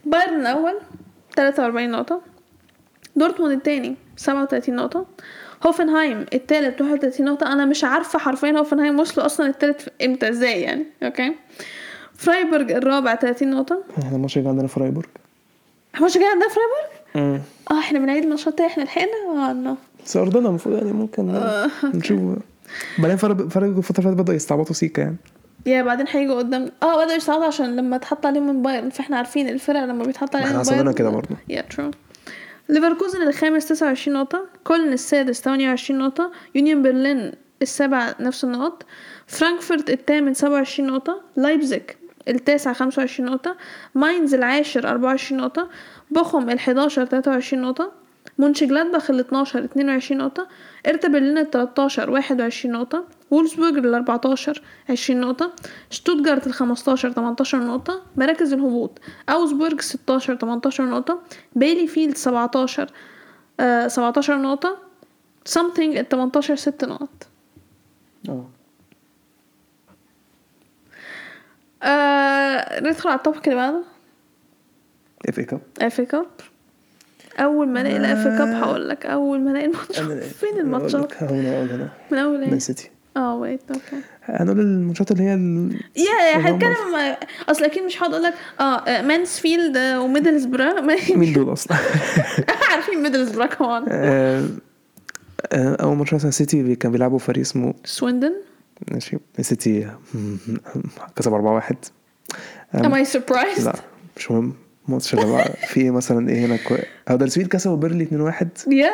[0.04, 0.78] بايرن الأول
[1.36, 2.20] 43 نقطة.
[3.16, 5.06] دورتموند التاني 37 نقطة.
[5.66, 7.52] هوفنهايم التالت 31 نقطة.
[7.52, 11.32] أنا مش عارفة حرفيا هوفنهايم وصلوا أصلا التالت إمتى إزاي يعني؟ okay.
[12.16, 13.82] فرايبورج الرابع 30 نقطة.
[13.98, 15.06] إحنا الماتش اللي عندنا فرايبورج
[15.94, 20.48] إحنا مش جاي عندنا فرايبورج؟ آه إحنا بنعيد تاني إحنا لحقنا؟ oh no بس ارضنا
[20.48, 21.40] المفروض يعني ممكن
[21.84, 22.20] نشوف.
[22.98, 25.16] بعدين فرق الفترة اللي فاتت بدأوا يستعبطوا سيكا يعني.
[25.66, 26.70] yeah بعدين هيجوا قدام.
[26.82, 30.48] آه بدأوا يصعدوا عشان لما اتحط عليهم من بايرن فإحنا عارفين الفرق لما بيتحط عليهم
[30.48, 31.36] إحنا من بايرن كده برضه.
[31.48, 31.90] yeah true
[32.68, 37.32] ليفركوزن الخامس 29 نقطة كولن السادس 28 نقطة يونيون برلين
[37.62, 38.86] السابع نفس النقط
[39.26, 41.82] فرانكفورت الثامن 27 نقطة لايبزيج
[42.28, 43.56] التاسع 25 نقطة
[43.94, 45.68] ماينز العاشر 24 نقطة
[46.10, 47.92] بوخم ال 11 23 نقطة
[48.38, 50.48] مونشنجلادباخ ال 12 22 نقطة
[50.86, 55.52] إرتا برلين ال 13 21 نقطة وولفسبورج ال 14 20 نقطة.
[55.90, 58.02] شتوتجارت ال 15 18 نقطة.
[58.16, 58.98] مراكز الهبوط.
[59.28, 61.20] أوزبورج 16 18 نقطة.
[61.56, 62.90] بيليفيلد 17
[63.60, 64.76] آه 17 نقطة.
[65.48, 67.26] something ال 18 6 نقط.
[68.28, 68.48] آه.
[71.82, 73.82] آه ندخل على الطبق اللي بعده.
[75.28, 76.26] FA Cup FA Cup
[77.38, 80.00] أول ما الاقي ال FA Cup هقول لك أول ما الاقي الماتش.
[80.34, 81.88] فين الماتشات هنا أقول هنا.
[82.10, 85.80] من أول إيه؟ سيتي آه okay هنقول الماتشات اللي هي ال...
[85.96, 87.16] yeah هتكلم
[87.48, 90.80] أصل أكيد مش هقعد أقول لك آه مانسفيلد وميدلسبرا
[91.16, 91.76] مين دول أصلا؟
[92.70, 94.46] عارفين ميدلسبرا كمان آه،
[95.52, 98.32] آه، أول ماتش مثلا سيتي كان بيلعبوا فريق اسمه سويندون
[98.90, 99.18] ماشي.
[99.40, 99.90] سيتي
[101.16, 101.76] كسب 4 1
[102.76, 103.64] am I surprised?
[103.64, 103.74] لا
[104.16, 104.54] مش مهم.
[104.88, 106.78] ماتش اللي في إيه مثلا؟ إيه هنا كوي...
[107.08, 108.90] هدرسفيلد كسبوا بيرنلي 2 1 yeah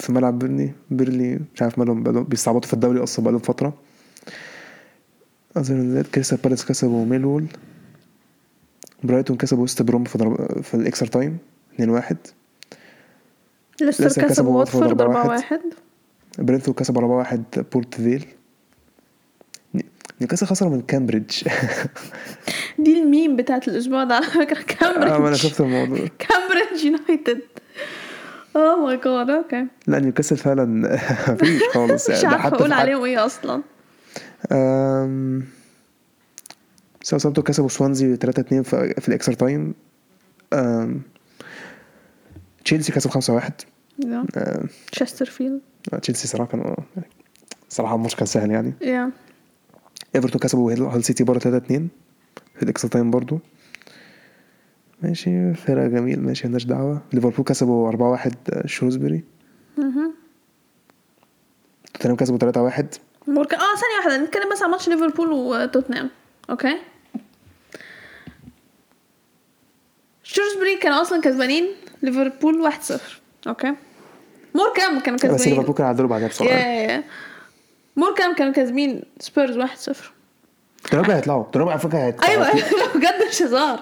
[0.00, 3.74] في ملعب بيرنلي بيرنلي مش عارف مالهم بقالهم بيستعبطوا في الدوري أصلا بقالهم فترة.
[5.56, 7.46] أظن ذات كريستال بالاس كسبوا ميلول
[9.02, 10.62] برايتون كسبوا وست بروم في, ضرب...
[10.62, 11.38] في ال extra time
[11.74, 12.16] 2 1
[13.80, 15.42] ليستر كسبوا كسبوا واتفورد واتفورد 4 4-1.
[15.50, 15.60] 1
[16.38, 17.42] برينفورد كسب 4 1
[17.72, 18.26] بورت فيل.
[20.20, 21.42] نيوكاسل خسر من كامبريدج.
[22.78, 25.36] دي الميم بتاعت الأسبوع ده على فكرة آه ما أنا كامبريدج.
[25.36, 25.98] شفت الموضوع.
[26.18, 27.40] كامبريدج يونايتد.
[28.56, 30.64] oh my God okay لا نيوكاسل فعلا
[31.32, 33.62] مفيش خالص مش ده عارفة أقول عليهم إيه أصلا.
[34.52, 35.44] أم...
[37.02, 39.74] ساوثهامبتون كسبوا سوانزي 3 2 في, في ال extra time.
[40.52, 41.02] أم...
[42.64, 43.52] تشيلسي كسب 5 1
[44.04, 44.24] yeah.
[44.36, 44.68] أم...
[44.92, 45.60] تشسترفيلد
[46.02, 46.76] تشيلسي صراحة كانوا
[47.68, 48.74] صراحة الماتش كان سهل يعني.
[48.82, 49.10] يا
[50.16, 51.88] إيفرتون كسبوا هيل هال سيتي بره 3 2
[52.56, 53.40] في ال extra time برضو
[55.02, 57.02] ماشي فرقة جميل ماشي مالناش دعوة.
[57.12, 58.34] ليفربول كسبوا 4 1
[58.66, 59.24] شروزبري.
[61.94, 62.94] توتنهام كسبوا 3 1
[63.26, 66.10] موركام آه ثانية واحدة نتكلم بس عن ماتش ليفربول وتوتنهام
[66.50, 66.76] okay؟
[70.22, 71.66] شروزبري كانوا أصلا كسبانين
[72.02, 72.92] ليفربول 1-0
[73.48, 73.74] okay؟
[74.54, 76.48] موركام كانوا بس ليفربول كسبانين كانوا عدلوا بعدها بسرعة.
[76.48, 77.04] يا
[77.96, 79.96] موركام كانوا كسبانين سبيرز 1-0
[80.92, 81.44] دول هيطلعوا.
[81.54, 82.50] دول على فكرة هيطلعوا أيوه
[82.96, 83.80] بجد مش هزار.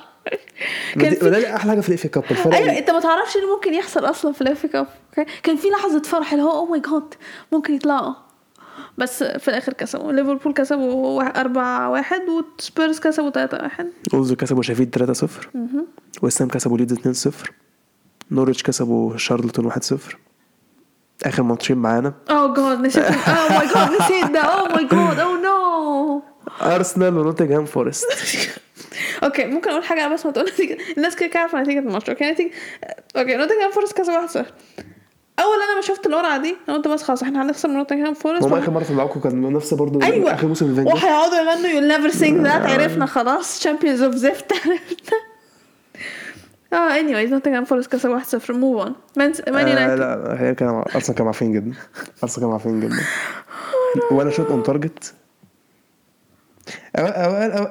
[1.00, 3.46] كان في- ده أحلى حاجة في ال FA Cup الفرق أيوه أنت ما تعرفش اللي
[3.46, 4.86] ممكن يحصل أصلا في ال FA Cup.
[5.42, 7.14] كان في لحظة فرح اللي هو oh my God
[7.52, 8.14] ممكن يطلعوا.
[8.98, 10.12] بس في الآخر كسبوا.
[10.12, 12.22] ليفربول كسبوا 4 1
[12.58, 15.48] وسبيرز كسبوا 3 1 وولفز كسبوا شيفيلد 3 0
[16.22, 17.52] ويست هام كسبوا ليدز 2 0
[18.34, 20.18] نورويتش كسبوا شارلتون 1 0
[21.26, 22.14] آخر ماتشين معانا.
[22.30, 23.04] oh God نسيت.
[23.04, 24.40] oh my God نسيت ده.
[24.40, 26.22] oh my God oh no
[26.62, 28.04] أرسنال ونوتنغهام فورست.
[29.24, 30.78] okay ممكن أقول حاجة بس ما تقول نتيجة.
[30.96, 32.10] الناس كده عارفة نتيجة الماتش.
[32.10, 32.50] okay نتيجة.
[33.16, 34.44] okay نوتنجهام فورست كسب 1 0
[35.38, 38.44] أول أنا ما شفت القرعه دي أنا قلت بس خلاص إحنا هنخسر من نوتنغهام فورست
[38.44, 40.34] هو آخر مرة طلعوكم كان نفس برضه أيوه.
[40.34, 43.58] آخر موسم فينجر وهيقعدوا يغنوا you never sing that عرفنا خلاص.
[43.58, 44.74] champions of زفت عرفنا.
[46.72, 48.18] آه anyways نوتنغهام فورست كسب
[48.48, 51.72] 1-0 move on man آه يونايتد لا هي كان أرسنال كانوا عارفين جدا.
[52.22, 52.96] أرسنال كانوا عارفين جدا.
[54.16, 55.14] ولا shot on target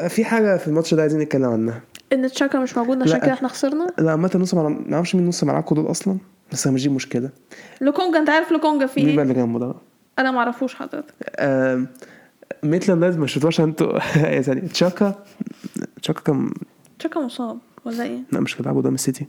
[0.09, 1.81] في حاجة في الماتش ده عايزين نتكلم عنها.
[2.13, 3.19] إن تشاكا مش موجود عشان.
[3.19, 3.87] كده إحنا خسرنا.
[3.99, 6.17] لا عامة نص ما أعرفش مين نص ملعبكم دول أصلا
[6.51, 7.29] بس مش دي مشكله
[7.81, 9.73] لوكونجا أنت عارف لوكونجا في مين بقى إيه اللي جنبه ده؟
[10.19, 11.13] أنا ما أعرفوش حضرتك.
[11.39, 11.87] آم،
[12.63, 13.99] ميتلاند نايلز ما شفتوش أنتوا
[14.47, 15.15] يعني تشاكا
[16.01, 16.53] تشاكا كان
[16.99, 19.25] تشاكا مصاب ولا إيه؟ لا مش بيلعبوا قدام السيتي.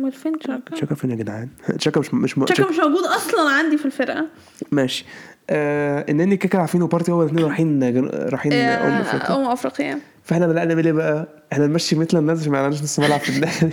[0.00, 3.78] أمال فين تشاكا؟ تشاكا فين يا جدعان؟ تشاكا مش مش تشاكا مش موجود أصلا عندي
[3.78, 4.26] في الفرقة.
[4.72, 5.04] ماشي.
[5.50, 7.82] آه النني كيكا عارفين وبارتي هو الاثنين رايحين
[8.12, 9.36] رايحين ام أفريقيا.
[9.36, 9.98] أمم أفريقيا.
[10.24, 13.46] فإحنا بدأنا نعمل إيه بقى؟ إحنا نمشي نايلز عشان ما عندناش نص ملعب في دي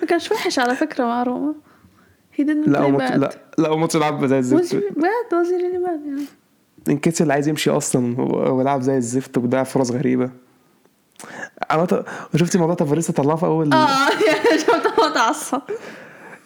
[0.00, 1.54] ما كانش وحش على فكرة مع روما.
[2.40, 4.74] Didn't لا هو لا لا هو ماتش لعب زي الزفت.
[4.74, 6.24] was he really bad يعني.
[6.88, 10.30] إنكيتيا اللي عايز يمشي أصلا هو لعب زي الزفت وضيع فرص غريبة.
[11.70, 12.04] عملت
[12.36, 14.08] شفتي موضوع تافاريس طلعه في أول آه
[14.66, 15.60] شفت هو اتعصب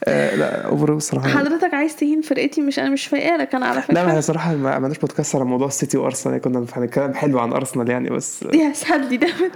[0.05, 3.83] آه لا over الصراحه حضرتك عايز تهين فرقتي مش أنا مش فايقه لك أنا على
[3.89, 4.21] لا ما هي فكرة.
[4.21, 8.11] صراحة ما عملناش بودكاست على موضوع السيتي وارسنال يعني كنا هنتكلم حلو عن ارسنال يعني
[8.11, 9.53] بس يا سهل damn it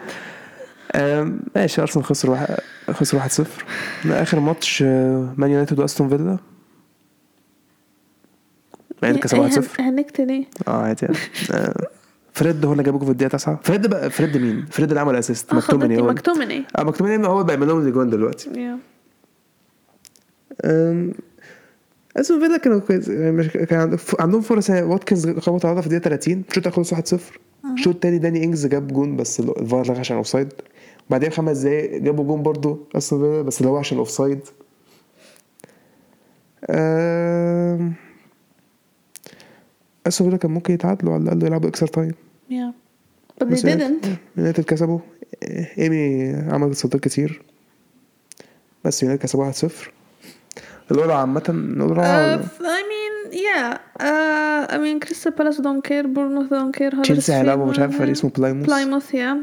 [0.95, 2.47] آم، ماشي ارسنال خسر واحد
[2.91, 6.39] خسر 1-0 آخر ماتش آه، مان يونايتد واستون فيلا
[9.03, 11.19] مان كسب 1-0 هنكت ليه؟ آه عادي يعني.
[11.53, 11.75] آه،
[12.33, 15.55] فريد هو اللي جابوكوا في الدقيقة 9 فريد بقى فريد مين؟ فريد اللي عمل assist
[15.55, 16.07] مكتومني هو.
[16.07, 18.51] مكتومني آه مكتومني هو بقى لهم الأجوان دلوقتي.
[18.61, 18.79] يا.
[22.17, 26.03] استون فيلا كانوا كويس يعني مش كان عندهم فرص يعني واتكنز خبط عرضه في الدقيقه
[26.05, 27.21] 30 الشوط الأول خلص 1-0
[27.75, 30.53] الشوط الثاني داني إنجز جاب جون بس ال- الفار لغى عشان offside.
[31.11, 34.41] بعدين خمس دقايق جابوا جون برضو أستون فيلا بس اللي هو عشان offside.
[36.71, 37.93] أم،
[40.07, 42.15] أستون فيلا كان ممكن يتعادلوا على الأقل يلعبوا extra time
[42.51, 42.73] yeah
[43.41, 44.07] but they بس didn't.
[44.37, 44.99] يونايتد كسبوا.
[45.79, 47.43] إيمي عمل صدات كتير.
[48.85, 49.55] بس يونايتد كسبوا 1-0
[50.91, 53.79] القرعة عامة القرعة Uh, I mean yeah.
[54.01, 56.05] Uh, I mean Crystal Palace don't care.
[56.17, 57.03] Bournemouth don't care.
[57.03, 59.39] تشيلسي هيلعبوا مش عارف فريق اسمه بلايموث بلايموث يا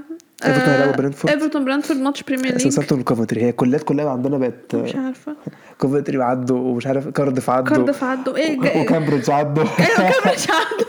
[0.46, 1.34] ايفرتون هيلعبوا برنتفورد.
[1.34, 5.36] ايفرتون برنتفورد ماتش Premier League ساوثهامبتون وكوفنتري هي الكليات كلها عندنا بقت مش عارفة.
[5.82, 7.76] كوفنتري وعدوا ومش عارف كاردف عدوا.
[7.76, 8.36] كاردف عدوا.
[8.38, 9.64] إيه وكامبريدج عدوا.
[9.80, 10.88] أيوه كامبريدج عدوا.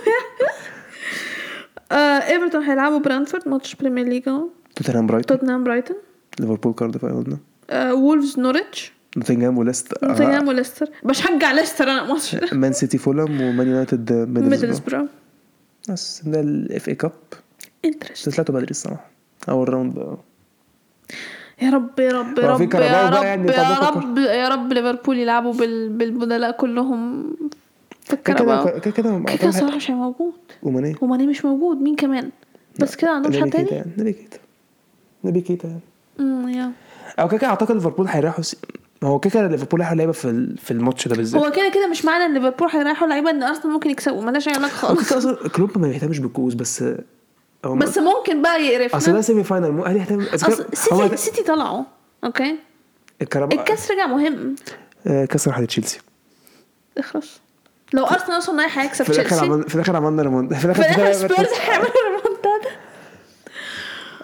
[2.31, 4.49] ايفرتون هيلعبوا برانفورد ماتش Premier League أهو.
[4.77, 5.97] توتنهام برايتون توتنهام برايتون
[6.41, 7.39] ليفربول كاردف قلنا
[7.93, 9.99] وولفز نوريتش نوتنجهام وليستر.
[10.09, 10.87] نوتنغهام وليستر.
[11.05, 15.07] بشجع ليستر أنا ماتش مان سيتي فولهام ومان يونايتد ميدلسبرو ميدلسبرو
[15.89, 17.13] بس ده ال FA Cup
[17.85, 19.11] انترست طلعتوا بدري الصراحة
[19.49, 20.17] أول round بقى.
[21.63, 25.53] يا رب يا رب يا رب يا رب يعني يا رب يا رب ليفربول يلعبوا
[25.53, 25.89] بال...
[25.89, 27.33] بالبدلاء كلهم.
[28.01, 28.91] في كده الكهرباء كده
[29.37, 30.33] كده صراحة مش موجود.
[30.63, 31.77] وماني وماني مش موجود.
[31.81, 32.31] مين كمان؟
[32.81, 33.91] بس كده عندهم حد تاني؟ يعني.
[33.99, 34.39] نبي كيتا.
[35.25, 35.81] نبي كيتا يعني.
[36.21, 36.73] امم يا
[37.19, 38.45] أو كده أعتقد ليفربول هيريحوا
[39.03, 39.05] س...
[39.05, 41.43] هو كده كده ليفربول هيريحوا لعيبة في في الماتش ده بالذات.
[41.45, 44.23] هو كده كده مش معنى إن ليفربول هيريحوا لعيبة إن أرسنال ممكن يكسبوا.
[44.23, 45.13] مالهاش أي علاقة خالص.
[45.13, 46.85] أصلا كلوب ما بيهتمش بالكؤوس بس
[47.65, 51.83] هو بس ممكن بقى أصل يقرفنا ده semi final هل يهتم؟ أصل سيتي سيتي طلعوا.
[52.25, 52.57] okay.
[53.23, 54.55] الكاراباو الكاس رجع مهم.
[55.07, 56.01] آه، كاس راح لتشيلسي.
[56.99, 57.41] اخلص.
[57.93, 59.45] لو أرسنال وصل نهائي هيكسب في الآخر تشيلسي.
[59.47, 60.23] عملنا في الآخر عملنا
[60.55, 61.91] في في الآخر سبيرز هيعملوا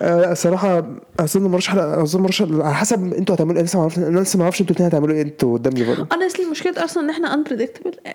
[0.02, 0.86] الصراحه
[1.20, 4.42] أظن مرشح أظن مرشح على حسب أنتوا هتعملوا إيه لسه ما أعرفش أنا لسه ما
[4.42, 8.10] أعرفش أنتوا الاثنين هتعملوا إيه أنتوا قدام ليفربول honestly مشكله ارسنال إن إحنا unpredictable.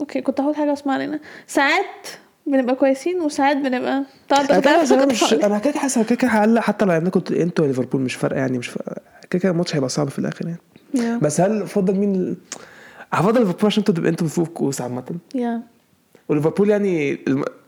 [0.00, 1.20] okay كنت هقول حاجة اسمها علينا.
[1.46, 2.06] ساعات
[2.46, 5.32] بنبقى كويسين وساعات بنبقى طبعا أنا كنت أنا كنت مش.
[5.34, 8.58] أنا كده حاسس كده كده هقلق حتى لو لعبناكم أنتوا يا ليفربول مش فارقة يعني
[8.58, 9.00] مش فارقة.
[9.30, 10.60] كده كده الماتش هيبقى صعب في الآخر يعني.
[10.96, 11.22] Yeah.
[11.22, 12.36] بس هل افضل مين
[13.12, 15.04] هفضل ليفربول عشان أنتوا أنتوا فوق الكؤوس عامة.
[15.36, 15.38] Yeah.
[16.28, 17.18] وليفربول يعني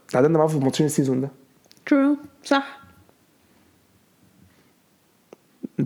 [0.07, 1.29] تعادلنا معاهم في ماتشين ال season ده.
[1.89, 2.17] True.
[2.43, 2.84] صح.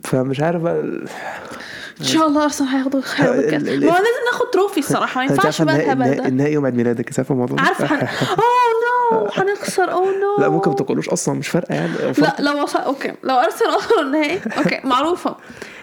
[0.03, 0.79] فمش عارف بقى.
[0.79, 1.07] ال-
[2.01, 5.75] إن شاء الله ارسنال هياخدوا ال- ما هو لازم ناخد trophy الصراحة ما ينفعش بقى
[5.75, 6.25] الهبل النهائي- ده.
[6.27, 7.85] النهائي يوم عيد ميلادك عارفه الموضوع ده؟ عارفة.
[7.95, 8.39] oh
[9.13, 11.91] no هنخسر oh no لا ممكن ما تقولوش أصلا مش فارقة يعني.
[12.17, 15.35] لا لو وصل okay لو ارسنال وصلوا النهائي okay معروفة.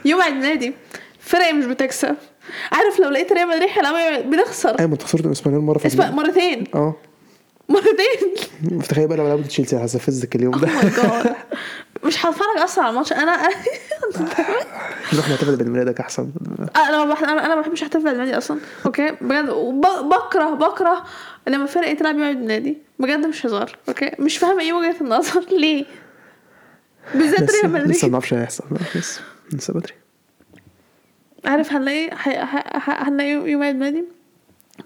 [0.05, 0.73] يوم عيد ميلادي
[1.21, 2.17] فرق مش بتكسب.
[2.73, 4.69] عارف لو لقيت ريال مدريد هيلعبوا بنخسر.
[4.79, 6.11] أيوه ما انت خسرت إسبانيول مرة في الدوري.
[6.11, 6.65] مرتين.
[6.75, 6.95] آه.
[7.69, 8.81] مرتين.
[8.89, 10.67] تخيل بقى لو لعبت تشيلسي هستفزك اليوم ده.
[10.67, 11.35] جاد
[12.05, 13.13] مش هتفرج أصلا على الماتش.
[13.13, 13.37] أنا
[15.13, 16.31] نروح نحتفل بعيد ميلادك أحسن.
[16.77, 17.23] أنا ما بح...
[17.23, 18.59] أنا ما بحبش أحتفل بعيد ميلادي أصلا.
[18.87, 19.49] okay؟ بجد.
[19.51, 21.05] وب- بكره بكره
[21.49, 23.77] لما فرقة تلعب يوم عيد ميلادي بجد مش هزار.
[23.89, 25.41] okay؟ مش فاهمة إيه وجهة النظر.
[25.61, 25.85] ليه؟
[27.15, 29.21] بالذات ريال لسه لسه ما مدريد نعرفش هيحصل لسه.
[29.53, 29.93] لسه بدري.
[31.45, 32.11] عارف هنلاقي
[32.87, 34.05] هنلاقي يوم عيد ميلادي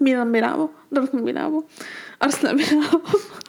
[0.01, 1.63] ميلان بيلعبوا دورتموند بيلعبوا
[2.23, 3.01] أرسنال بيلعبوا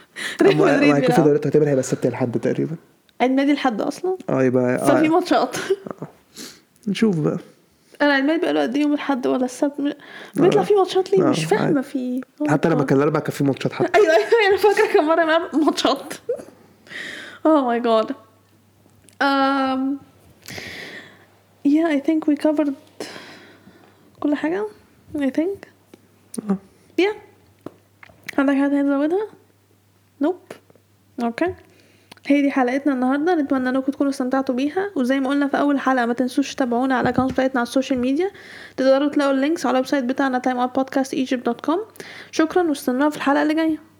[0.42, 2.76] ريال مدريد وهيكون في بيلعبوا دوري تقريبا هيبقى السبت لحد تقريبا.
[3.22, 5.10] عيد ميلادي لحد أصلا؟ آه يبقى ففي آه.
[5.10, 5.56] ماتشات.
[6.88, 7.38] نشوف بقى.
[8.02, 9.98] أنا عيد ميلادي بقاله قد إيه؟ يوم الأحد ولا السبت؟
[10.36, 11.82] بيطلع فيه ماتشات ليه؟ آه، مش فاهمه.
[11.82, 14.00] في حتى لما كان الأربع كان في ماتشات حتى.
[14.00, 16.14] أيوه أيوه أنا فاكرة كم مرة ماتشات.
[17.44, 18.14] Oh my god.
[19.22, 20.00] um
[21.74, 22.74] yeah I think we covered
[24.20, 24.68] كل حاجة.
[25.18, 25.68] I think.
[26.50, 26.56] آه.
[27.02, 27.16] yeah.
[28.38, 29.28] عندك حاجة تزودها؟
[30.22, 30.40] nope
[31.24, 31.54] okay
[32.28, 34.92] هي دي حلقتنا النهارده نتمنى إنكم تكونوا استمتعتوا بيها.
[34.96, 37.72] وزي ما قلنا في أول حلقة ما تنسوش تتابعونا على ال accounts بتاعتنا على ال
[37.72, 38.32] social media.
[38.78, 41.80] تقدروا تلاقوا ال links على ال website بتاعنا timeoutpodcastegypt.com
[42.32, 43.91] شكرا واستنونا في الحلقة اللي جاية.